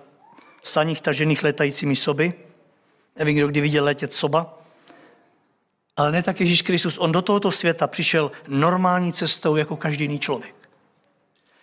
saních 0.63 1.01
tažených 1.01 1.43
letajícími 1.43 1.97
soby. 1.97 2.33
Nevím, 3.17 3.37
kdo 3.37 3.49
kdy 3.49 3.61
viděl 3.61 3.85
letět 3.85 4.13
soba. 4.13 4.59
Ale 5.97 6.13
ne 6.13 6.23
tak 6.23 6.41
Ježíš 6.41 6.63
Kristus. 6.63 6.99
On 6.99 7.13
do 7.13 7.23
tohoto 7.23 7.51
světa 7.51 7.87
přišel 7.87 8.33
normální 8.49 9.13
cestou 9.13 9.57
jako 9.57 9.77
každý 9.77 10.05
jiný 10.05 10.19
člověk. 10.19 10.60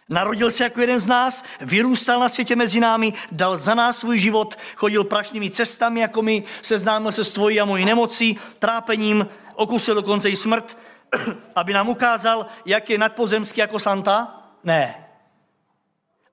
Narodil 0.10 0.52
se 0.52 0.63
jako 0.63 0.82
jeden 0.82 1.00
z 1.00 1.08
nás, 1.08 1.43
vyrůstal 1.62 2.20
na 2.20 2.30
světě 2.30 2.56
mezi 2.56 2.80
námi, 2.80 3.13
dal 3.32 3.58
za 3.58 3.76
nás 3.76 3.98
svůj 3.98 4.20
život, 4.20 4.56
chodil 4.76 5.04
prašnými 5.04 5.50
cestami, 5.50 6.00
jako 6.00 6.22
my, 6.22 6.43
seznámil 6.62 7.12
se 7.12 7.24
s 7.24 7.34
tvojí 7.34 7.60
a 7.62 7.65
mojí 7.65 7.86
nemocí, 7.86 8.38
trápením, 8.60 9.28
okusil 9.56 9.96
dokonce 9.96 10.30
i 10.30 10.36
smrt, 10.36 10.78
aby 11.56 11.74
nám 11.74 11.89
ukázal, 11.89 12.46
jak 12.65 12.89
je 12.89 12.98
nadpozemský 12.98 13.60
jako 13.60 13.80
Santa? 13.80 14.43
Ne. 14.63 15.08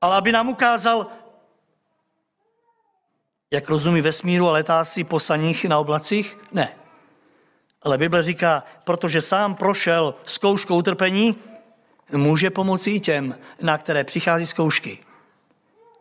Ale 0.00 0.16
aby 0.16 0.32
nám 0.32 0.48
ukázal, 0.48 1.06
jak 3.50 3.68
rozumí 3.68 4.00
vesmíru 4.00 4.48
a 4.48 4.52
letá 4.52 4.84
si 4.84 5.04
po 5.04 5.20
saních 5.20 5.64
na 5.64 5.78
oblacích? 5.78 6.38
Ne. 6.52 6.76
Ale 7.82 7.98
Bible 7.98 8.22
říká, 8.22 8.64
protože 8.84 9.22
sám 9.22 9.54
prošel 9.54 10.14
zkouškou 10.24 10.76
utrpení, 10.76 11.36
může 12.14 12.50
pomoci 12.50 12.90
i 12.90 13.00
těm, 13.00 13.38
na 13.62 13.78
které 13.78 14.04
přichází 14.04 14.46
zkoušky. 14.46 14.98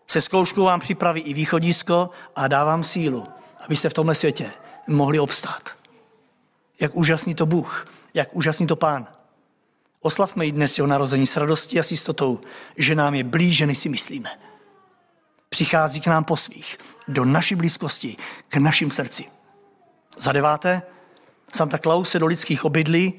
Se 0.07 0.21
zkouškou 0.21 0.63
vám 0.63 0.79
připraví 0.79 1.21
i 1.21 1.33
východisko 1.33 2.09
a 2.35 2.47
dá 2.47 2.63
vám 2.63 2.83
sílu, 2.83 3.27
abyste 3.65 3.89
v 3.89 3.93
tomhle 3.93 4.15
světě 4.15 4.51
mohli 4.87 5.19
obstát. 5.19 5.69
Jak 6.79 6.95
úžasný 6.95 7.35
to 7.35 7.45
Bůh, 7.45 7.87
jak 8.13 8.35
úžasný 8.35 8.67
to 8.67 8.75
Pán. 8.75 9.07
Oslavme 10.01 10.45
i 10.45 10.51
dnes 10.51 10.77
jeho 10.77 10.87
narození 10.87 11.27
s 11.27 11.37
radostí 11.37 11.79
a 11.79 11.83
s 11.83 11.91
jistotou, 11.91 12.41
že 12.77 12.95
nám 12.95 13.15
je 13.15 13.23
blíže, 13.23 13.65
než 13.65 13.77
si 13.77 13.89
myslíme. 13.89 14.29
Přichází 15.49 16.01
k 16.01 16.07
nám 16.07 16.23
po 16.23 16.37
svých, 16.37 16.77
do 17.07 17.25
naší 17.25 17.55
blízkosti, 17.55 18.17
k 18.49 18.57
našim 18.57 18.91
srdci. 18.91 19.25
Za 20.17 20.31
deváté, 20.31 20.81
Santa 21.53 21.77
Claus 21.77 22.09
se 22.09 22.19
do 22.19 22.25
lidských 22.25 22.65
obydlí 22.65 23.13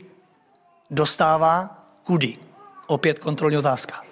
dostává 0.90 1.84
kudy. 2.02 2.38
Opět 2.86 3.18
kontrolní 3.18 3.56
otázka. 3.56 4.04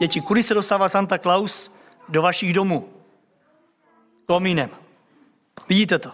Děti, 0.00 0.20
kudy 0.20 0.42
se 0.42 0.54
dostává 0.54 0.88
Santa 0.88 1.18
Claus 1.18 1.74
do 2.08 2.22
vašich 2.22 2.52
domů? 2.52 2.92
Komínem. 4.26 4.70
Vidíte 5.68 5.98
to? 5.98 6.12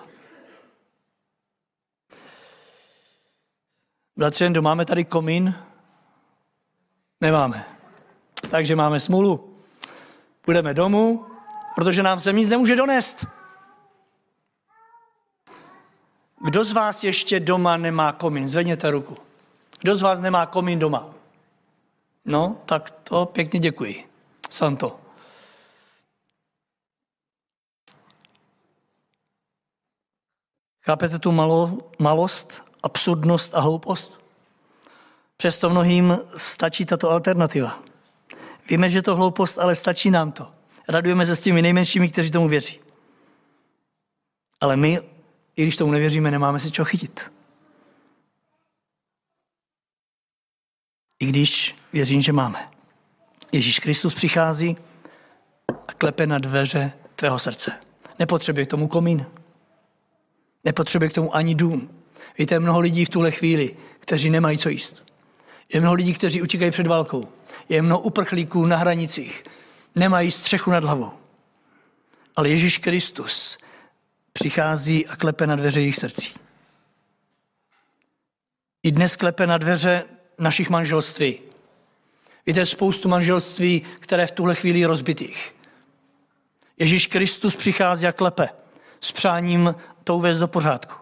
Bratře, 4.17 4.61
máme 4.61 4.85
tady 4.85 5.05
komín? 5.05 5.55
Nemáme. 7.21 7.65
Takže 8.51 8.77
máme 8.77 9.01
smůlu. 9.01 9.57
Půjdeme 10.43 10.75
domů, 10.75 11.27
protože 11.75 12.03
nám 12.03 12.21
se 12.21 12.33
nic 12.33 12.51
nemůže 12.51 12.77
donést. 12.77 13.27
Kdo 16.45 16.65
z 16.65 16.73
vás 16.73 17.05
ještě 17.05 17.41
doma 17.41 17.77
nemá 17.77 18.13
komín? 18.13 18.49
Zvedněte 18.49 18.91
ruku. 18.91 19.17
Kdo 19.81 19.97
z 19.97 20.03
vás 20.03 20.21
nemá 20.21 20.47
komín 20.47 20.79
doma? 20.79 21.20
No, 22.25 22.63
tak 22.67 22.91
to 22.91 23.27
pěkně 23.27 23.61
děkuji. 23.61 24.11
Santo. 24.51 25.01
Chápete 30.83 31.19
tu 31.19 31.33
malo, 31.33 31.79
malost, 31.99 32.63
absurdnost 32.83 33.55
a 33.55 33.61
hloupost? 33.61 34.25
Přesto 35.37 35.71
mnohým 35.71 36.19
stačí 36.37 36.87
tato 36.87 37.11
alternativa. 37.11 37.83
Víme, 38.71 38.91
že 38.91 39.03
to 39.03 39.17
hloupost, 39.17 39.59
ale 39.59 39.75
stačí 39.75 40.11
nám 40.11 40.33
to. 40.33 40.55
Radujeme 40.89 41.27
se 41.27 41.37
s 41.37 41.41
těmi 41.41 41.63
nejmenšími, 41.63 42.09
kteří 42.09 42.31
tomu 42.31 42.49
věří. 42.49 42.81
Ale 44.61 44.77
my, 44.77 44.99
i 45.57 45.63
když 45.63 45.77
tomu 45.77 45.93
nevěříme, 45.93 46.31
nemáme 46.31 46.61
se 46.61 46.71
čeho 46.71 46.87
chytit. 46.87 47.33
I 51.19 51.27
když 51.27 51.80
věřím, 51.93 52.21
že 52.21 52.33
máme. 52.33 52.69
Ježíš 53.53 53.79
Kristus 53.79 54.15
přichází 54.15 54.77
a 55.89 55.93
klepe 55.93 56.27
na 56.27 56.39
dveře 56.39 56.93
tvého 57.17 57.39
srdce. 57.39 57.73
Nepotřebuje 58.19 58.67
k 58.67 58.71
tomu 58.71 58.89
komín. 58.89 59.27
Nepotřebuje 60.65 61.11
k 61.11 61.13
tomu 61.13 61.37
ani 61.37 61.55
dům. 61.55 61.91
Víte, 62.39 62.59
mnoho 62.59 62.81
lidí 62.81 63.05
v 63.05 63.09
tuhle 63.09 63.31
chvíli, 63.31 63.77
kteří 63.99 64.31
nemají 64.31 64.59
co 64.59 64.69
jíst. 64.69 65.05
Je 65.75 65.81
mnoho 65.81 65.95
lidí, 65.95 66.15
kteří 66.15 66.43
utíkají 66.43 66.71
před 66.71 66.87
válkou. 66.87 67.29
Je 67.69 67.83
mnoho 67.83 68.01
uprchlíků 68.01 68.67
na 68.67 68.77
hranicích. 68.77 69.45
Nemají 69.95 70.31
střechu 70.31 70.71
nad 70.71 70.85
hlavou. 70.85 71.13
Ale 72.37 72.49
Ježíš 72.49 72.79
Kristus 72.79 73.59
přichází 74.33 75.07
a 75.07 75.17
klepe 75.17 75.47
na 75.47 75.57
dveře 75.57 75.81
jejich 75.81 75.97
srdcí. 75.97 76.33
I 78.83 78.93
dnes 78.93 79.17
klepe 79.17 79.47
na 79.47 79.59
dveře 79.59 80.05
našich 80.39 80.71
manželství. 80.71 81.50
Víte, 82.47 82.67
spoustu 82.67 83.09
manželství, 83.09 83.83
které 84.01 84.27
v 84.27 84.31
tuhle 84.31 84.55
chvíli 84.55 84.85
rozbitých. 84.85 85.55
Ježíš 86.79 87.07
Kristus 87.07 87.57
přichází 87.57 88.07
a 88.07 88.13
klepe 88.13 88.49
s 89.01 89.13
přáním 89.13 89.75
to 90.05 90.17
uvést 90.17 90.39
do 90.39 90.49
pořádku. 90.49 90.95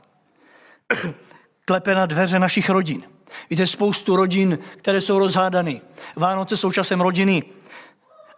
Klepe 1.64 1.94
na 1.94 2.06
dveře 2.06 2.38
našich 2.38 2.70
rodin. 2.70 3.02
Víte, 3.50 3.66
spoustu 3.66 4.16
rodin, 4.16 4.58
které 4.76 5.00
jsou 5.00 5.18
rozhádané. 5.18 5.80
Vánoce 6.16 6.56
jsou 6.56 6.72
časem 6.72 7.00
rodiny, 7.00 7.42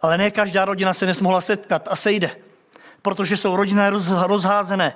ale 0.01 0.17
ne 0.17 0.31
každá 0.31 0.65
rodina 0.65 0.93
se 0.93 1.05
nesmohla 1.05 1.41
setkat 1.41 1.87
a 1.91 1.95
sejde, 1.95 2.35
protože 3.01 3.37
jsou 3.37 3.55
rodiny 3.55 3.81
rozházené. 4.27 4.95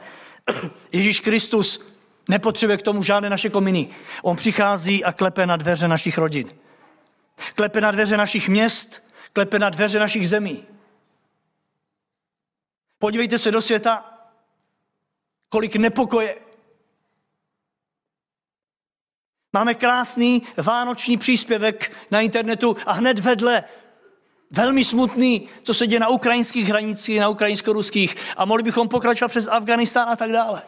Ježíš 0.91 1.20
Kristus 1.20 1.86
nepotřebuje 2.30 2.78
k 2.78 2.82
tomu 2.82 3.04
žádné 3.04 3.30
naše 3.30 3.50
kominy. 3.50 3.88
On 4.24 4.36
přichází 4.36 5.04
a 5.04 5.13
klepe 5.13 5.46
na 5.46 5.56
dveře 5.56 5.88
našich 5.88 6.18
rodin. 6.18 6.48
Klepe 7.56 7.82
na 7.82 7.91
dveře 7.91 8.17
našich 8.17 8.50
měst, 8.50 9.08
klepe 9.34 9.60
na 9.60 9.69
dveře 9.69 10.00
našich 10.00 10.30
zemí. 10.30 10.65
Podívejte 13.00 13.38
se 13.38 13.52
do 13.52 13.62
světa, 13.62 14.19
kolik 15.50 15.76
nepokoje. 15.76 16.36
Máme 19.54 19.76
krásný 19.76 20.43
vánoční 20.58 21.17
příspěvek 21.17 21.91
na 22.12 22.21
internetu 22.21 22.78
a 22.86 22.91
hned 22.91 23.19
vedle 23.19 23.63
velmi 24.52 24.86
smutný, 24.86 25.50
co 25.63 25.74
se 25.74 25.88
děje 25.88 26.00
na 26.00 26.08
ukrajinských 26.08 26.67
hranicích, 26.67 27.19
na 27.19 27.30
ukrajinsko-ruských 27.30 28.15
a 28.38 28.45
mohli 28.45 28.63
bychom 28.63 28.89
pokračovat 28.89 29.30
přes 29.30 29.48
Afganistán 29.48 30.10
a 30.10 30.15
tak 30.15 30.32
dále. 30.32 30.62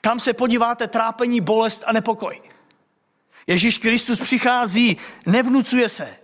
Kam 0.00 0.20
se 0.20 0.32
podíváte, 0.32 0.88
trápení, 0.88 1.40
bolest 1.40 1.84
a 1.86 1.92
nepokoj. 1.92 2.40
Ježíš 3.48 3.78
Kristus 3.78 4.20
přichází, 4.20 4.96
nevnucuje 5.26 5.88
se. 5.88 6.18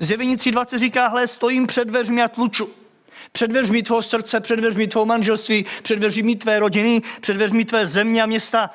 Zjevení 0.00 0.36
3.20 0.36 0.78
říká, 0.78 1.08
hle, 1.08 1.26
stojím 1.26 1.66
před 1.66 1.84
dveřmi 1.84 2.22
a 2.22 2.28
tluču. 2.28 2.70
Před 3.32 3.48
dveřmi 3.48 3.82
tvého 3.82 4.02
srdce, 4.02 4.40
před 4.40 4.56
dveřmi 4.56 4.86
tvého 4.86 5.06
manželství, 5.06 5.66
před 5.82 5.96
dveřmi 5.96 6.36
tvé 6.36 6.58
rodiny, 6.58 7.02
před 7.20 7.34
dveřmi 7.34 7.64
tvé 7.64 7.86
země 7.86 8.22
a 8.22 8.26
města. 8.26 8.70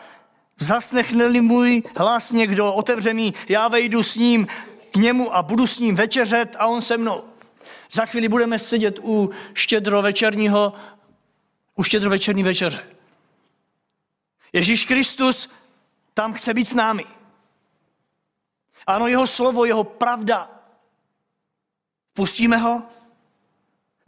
Zasnechne-li 0.57 1.41
můj 1.41 1.83
hlas 1.97 2.31
někdo, 2.31 2.73
otevře 2.73 3.13
mi, 3.13 3.33
já 3.49 3.67
vejdu 3.67 4.03
s 4.03 4.15
ním 4.15 4.47
k 4.91 4.95
němu 4.95 5.35
a 5.35 5.43
budu 5.43 5.67
s 5.67 5.79
ním 5.79 5.95
večeřet 5.95 6.55
a 6.59 6.67
on 6.67 6.81
se 6.81 6.97
mnou. 6.97 7.23
Za 7.91 8.05
chvíli 8.05 8.27
budeme 8.27 8.59
sedět 8.59 8.99
u 9.01 9.29
štědrovečerního, 9.53 10.73
u 11.75 11.83
štědrovečerní 11.83 12.43
večeře. 12.43 12.87
Ježíš 14.53 14.85
Kristus 14.85 15.49
tam 16.13 16.33
chce 16.33 16.53
být 16.53 16.67
s 16.67 16.75
námi. 16.75 17.05
Ano, 18.87 19.07
jeho 19.07 19.27
slovo, 19.27 19.65
jeho 19.65 19.83
pravda. 19.83 20.49
Pustíme 22.13 22.57
ho? 22.57 22.83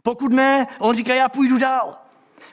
Pokud 0.02 0.32
ne, 0.32 0.66
on 0.78 0.96
říká, 0.96 1.14
já 1.14 1.28
půjdu 1.28 1.58
dál. 1.58 1.96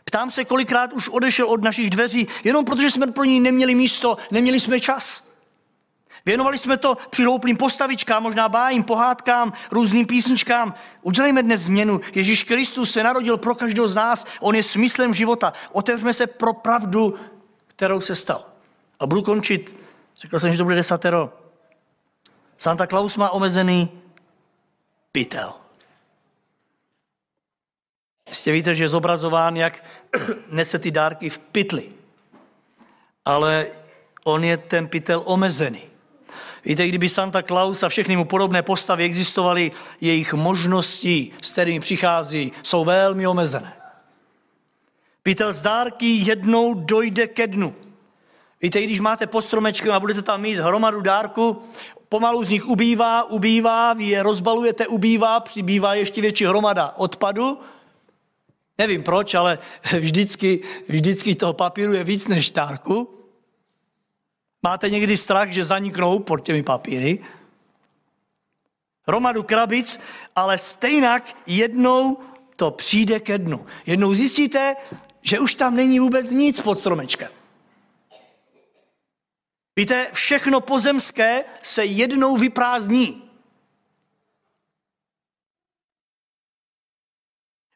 Ptám 0.04 0.30
se, 0.30 0.46
kolikrát 0.46 0.94
už 0.94 1.10
odešel 1.10 1.48
od 1.48 1.64
našich 1.64 1.90
dveří, 1.90 2.28
jenom 2.44 2.66
protože 2.66 2.90
jsme 2.90 3.08
pro 3.08 3.24
ní 3.24 3.40
neměli 3.40 3.76
místo, 3.76 4.18
neměli 4.32 4.60
jsme 4.60 4.80
čas. 4.80 5.28
Věnovali 6.26 6.58
jsme 6.58 6.78
to 6.78 6.98
přilouplým 7.10 7.58
postavičkám, 7.58 8.24
možná 8.24 8.50
bájím, 8.50 8.84
pohádkám, 8.84 9.54
různým 9.72 10.06
písničkám. 10.06 10.74
Udělejme 11.02 11.44
dnes 11.44 11.62
změnu. 11.62 12.02
Ježíš 12.16 12.44
Kristus 12.44 12.92
se 12.92 13.04
narodil 13.04 13.38
pro 13.38 13.56
každého 13.56 13.88
z 13.88 13.96
nás, 13.96 14.26
on 14.40 14.56
je 14.56 14.64
smyslem 14.64 15.14
života. 15.14 15.54
Otevřeme 15.72 16.14
se 16.14 16.28
pro 16.28 16.54
pravdu, 16.54 17.16
kterou 17.68 18.02
se 18.02 18.16
stal. 18.16 18.46
A 19.00 19.08
budu 19.08 19.22
končit. 19.22 19.76
Řekl 20.18 20.40
jsem, 20.40 20.52
že 20.52 20.58
to 20.58 20.64
bude 20.64 20.76
desatero. 20.76 21.45
Santa 22.58 22.88
Claus 22.88 23.18
má 23.18 23.30
omezený 23.30 23.90
pytel. 25.12 25.54
Jistě 28.28 28.52
víte, 28.52 28.76
že 28.76 28.84
je 28.84 28.90
zobrazován, 28.90 29.58
jak 29.58 29.84
nese 30.48 30.80
ty 30.80 30.92
dárky 30.92 31.30
v 31.30 31.40
pytli. 31.40 31.90
Ale 33.26 33.68
on 34.24 34.44
je 34.44 34.58
ten 34.58 34.88
pytel 34.88 35.22
omezený. 35.26 35.82
Víte, 36.66 36.88
kdyby 36.88 37.10
Santa 37.10 37.42
Claus 37.42 37.84
a 37.84 37.90
všechny 37.90 38.18
mu 38.18 38.26
podobné 38.26 38.62
postavy 38.62 39.04
existovaly, 39.04 39.72
jejich 40.02 40.34
možnosti, 40.34 41.32
s 41.42 41.52
kterými 41.52 41.80
přichází, 41.80 42.52
jsou 42.64 42.86
velmi 42.86 43.28
omezené. 43.28 43.74
Pytel 45.24 45.54
z 45.54 45.62
dárky 45.62 46.06
jednou 46.06 46.74
dojde 46.74 47.28
ke 47.28 47.48
dnu. 47.48 47.76
Víte, 48.62 48.82
když 48.82 49.00
máte 49.00 49.28
pod 49.28 49.42
stromečkem 49.42 49.92
a 49.92 50.00
budete 50.00 50.22
tam 50.22 50.42
mít 50.42 50.56
hromadu 50.56 51.02
dárku, 51.02 51.64
pomalu 52.10 52.44
z 52.44 52.50
nich 52.50 52.68
ubývá, 52.68 53.24
ubývá, 53.24 53.94
vy 53.94 54.06
je 54.06 54.24
rozbalujete, 54.24 54.88
ubývá, 54.88 55.40
přibývá 55.40 55.96
ještě 55.96 56.22
větší 56.22 56.46
hromada 56.46 56.94
odpadu. 56.98 57.60
Nevím 58.78 59.04
proč, 59.04 59.34
ale 59.34 59.60
vždycky, 60.00 60.62
vždycky 60.88 61.36
toho 61.36 61.54
papíru 61.54 61.94
je 61.94 62.04
víc 62.04 62.28
než 62.28 62.50
dárku. 62.50 63.10
Máte 64.64 64.90
někdy 64.90 65.18
strach, 65.18 65.50
že 65.50 65.64
zaniknou 65.64 66.20
pod 66.20 66.38
těmi 66.38 66.64
papíry? 66.64 67.20
Hromadu 69.08 69.44
krabic, 69.44 70.00
ale 70.36 70.58
stejnak 70.58 71.38
jednou 71.46 72.18
to 72.56 72.72
přijde 72.72 73.20
ke 73.20 73.38
dnu. 73.38 73.66
Jednou 73.86 74.14
zjistíte, 74.14 74.76
že 75.22 75.40
už 75.40 75.56
tam 75.56 75.76
není 75.76 76.00
vůbec 76.00 76.32
nic 76.32 76.62
pod 76.62 76.80
stromečkem. 76.80 77.32
Víte, 79.76 80.08
všechno 80.14 80.62
pozemské 80.62 81.44
se 81.64 81.86
jednou 81.86 82.38
vyprázdní. 82.38 83.30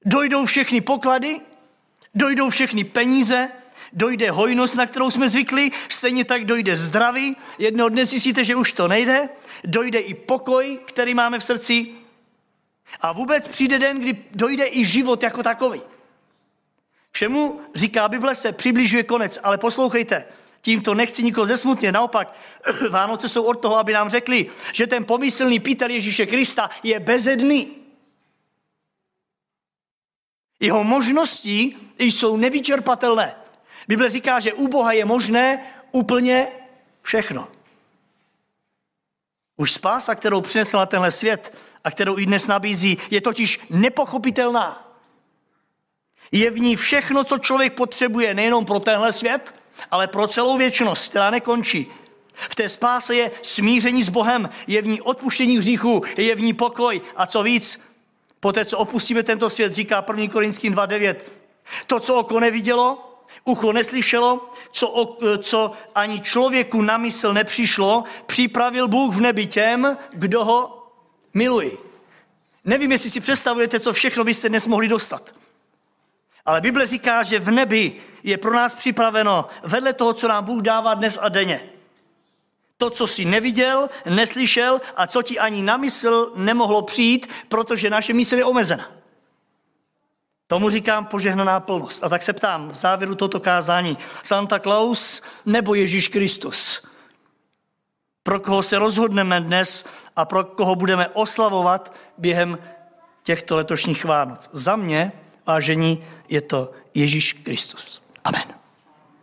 Dojdou 0.05 0.45
všechny 0.45 0.81
poklady, 0.81 1.41
dojdou 2.15 2.49
všechny 2.49 2.83
peníze, 2.83 3.49
dojde 3.93 4.31
hojnost, 4.31 4.75
na 4.75 4.88
kterou 4.88 5.12
jsme 5.12 5.29
zvykli, 5.29 5.71
stejně 5.89 6.25
tak 6.25 6.45
dojde 6.45 6.77
zdraví. 6.77 7.35
Jednoho 7.57 7.89
dne 7.89 8.05
zjistíte, 8.05 8.43
že 8.43 8.55
už 8.55 8.71
to 8.71 8.88
nejde, 8.88 9.29
dojde 9.63 9.99
i 9.99 10.13
pokoj, 10.13 10.79
který 10.85 11.13
máme 11.13 11.39
v 11.39 11.43
srdci. 11.43 11.88
A 13.01 13.12
vůbec 13.12 13.47
přijde 13.47 13.79
den, 13.79 13.99
kdy 13.99 14.25
dojde 14.31 14.67
i 14.67 14.85
život 14.85 15.23
jako 15.23 15.43
takový. 15.43 15.81
Všemu, 17.12 17.62
říká 17.75 18.07
Bible, 18.07 18.35
se 18.35 18.51
přibližuje 18.51 19.03
konec, 19.03 19.39
ale 19.43 19.57
poslouchejte, 19.57 20.25
tímto 20.62 20.93
nechci 20.93 21.24
nikoho 21.24 21.48
zesmutně, 21.48 21.91
naopak 21.91 22.36
Vánoce 22.89 23.30
jsou 23.30 23.43
od 23.43 23.54
toho, 23.54 23.78
aby 23.78 23.93
nám 23.93 24.10
řekli, 24.10 24.52
že 24.74 24.88
ten 24.88 25.06
pomyslný 25.06 25.60
Pítel 25.60 25.89
Ježíše 25.89 26.26
Krista 26.26 26.69
je 26.84 27.00
bezedný. 27.00 27.76
Jeho 30.60 30.84
možnosti 30.84 31.76
jsou 32.00 32.38
nevyčerpatelné. 32.38 33.36
Bible 33.88 34.10
říká, 34.10 34.39
že 34.39 34.54
u 34.54 34.67
Boha 34.67 34.91
je 34.91 35.06
možné 35.06 35.74
úplně 35.91 36.48
všechno. 37.02 37.48
Už 39.58 39.72
spása, 39.72 40.15
kterou 40.15 40.41
přinesl 40.41 40.86
tenhle 40.86 41.12
svět 41.12 41.58
a 41.84 41.91
kterou 41.91 42.17
i 42.17 42.26
dnes 42.26 42.48
nabízí, 42.48 42.98
je 43.12 43.22
totiž 43.22 43.60
nepochopitelná. 43.69 44.95
Je 46.32 46.52
v 46.52 46.60
ní 46.60 46.76
všechno, 46.76 47.24
co 47.24 47.38
člověk 47.38 47.74
potřebuje 47.74 48.34
nejenom 48.34 48.65
pro 48.65 48.80
tenhle 48.80 49.12
svět, 49.12 49.56
ale 49.92 50.08
pro 50.08 50.28
celou 50.28 50.58
věčnost, 50.58 51.10
která 51.10 51.30
nekončí. 51.30 51.92
V 52.50 52.56
té 52.56 52.70
spáse 52.70 53.15
je 53.15 53.32
smíření 53.42 54.04
s 54.04 54.10
Bohem, 54.10 54.50
je 54.68 54.82
v 54.82 54.88
ní 54.88 55.02
odpuštění 55.02 55.58
hříchu, 55.58 56.04
je 56.18 56.36
v 56.36 56.42
ní 56.42 56.54
pokoj 56.54 57.02
a 57.15 57.26
co 57.26 57.44
víc, 57.44 57.82
poté, 58.39 58.65
co 58.65 58.78
opustíme 58.78 59.24
tento 59.24 59.50
svět, 59.50 59.74
říká 59.74 60.06
1. 60.08 60.28
Korinským 60.34 60.74
2.9, 60.74 61.15
to, 61.88 62.00
co 62.00 62.15
oko 62.15 62.39
nevidělo, 62.39 63.06
ucho 63.44 63.74
neslyšelo, 63.74 64.50
co, 64.72 65.18
co 65.42 65.72
ani 65.96 66.22
člověku 66.22 66.82
na 66.82 66.98
mysl 66.98 67.34
nepřišlo, 67.34 68.04
připravil 68.26 68.88
Bůh 68.88 69.15
v 69.15 69.22
nebi 69.22 69.48
těm, 69.48 69.98
kdo 70.12 70.46
ho 70.46 70.88
milují. 71.34 71.72
Nevím, 72.65 72.92
jestli 72.92 73.10
si 73.10 73.20
představujete, 73.20 73.80
co 73.80 73.94
všechno 73.94 74.24
byste 74.24 74.50
dnes 74.50 74.68
mohli 74.68 74.88
dostat. 74.88 75.36
Ale 76.46 76.62
Bible 76.62 76.88
říká, 76.88 77.24
že 77.24 77.39
v 77.39 77.52
nebi 77.52 77.96
je 78.23 78.38
pro 78.38 78.53
nás 78.53 78.75
připraveno 78.75 79.49
vedle 79.63 79.93
toho, 79.93 80.13
co 80.13 80.27
nám 80.27 80.45
Bůh 80.45 80.62
dává 80.62 80.93
dnes 80.93 81.19
a 81.21 81.29
denně. 81.29 81.69
To, 82.77 82.89
co 82.89 83.08
jsi 83.08 83.25
neviděl, 83.25 83.89
neslyšel 84.05 84.82
a 84.95 85.08
co 85.08 85.21
ti 85.21 85.39
ani 85.39 85.62
na 85.62 85.77
mysl 85.77 86.32
nemohlo 86.36 86.82
přijít, 86.82 87.29
protože 87.47 87.89
naše 87.89 88.13
mysl 88.13 88.36
je 88.36 88.45
omezena. 88.45 88.91
Tomu 90.47 90.69
říkám 90.69 91.05
požehnaná 91.05 91.60
plnost. 91.60 92.03
A 92.03 92.10
tak 92.10 92.23
se 92.23 92.34
ptám 92.34 92.69
v 92.69 92.75
závěru 92.75 93.15
toto 93.15 93.39
kázání, 93.39 93.97
Santa 94.23 94.60
Claus 94.60 95.21
nebo 95.45 95.75
Ježíš 95.75 96.08
Kristus? 96.08 96.88
Pro 98.23 98.39
koho 98.39 98.63
se 98.63 98.79
rozhodneme 98.79 99.41
dnes 99.41 99.86
a 100.15 100.25
pro 100.25 100.43
koho 100.43 100.75
budeme 100.75 101.10
oslavovat 101.10 101.93
během 102.17 102.58
těchto 103.23 103.55
letošních 103.55 104.05
Vánoc? 104.05 104.49
Za 104.51 104.75
mě, 104.75 105.12
vážení, 105.45 106.03
je 106.29 106.41
to 106.41 106.71
Ježíš 106.93 107.34
Kristus. 107.34 108.01
Amen. 108.25 108.59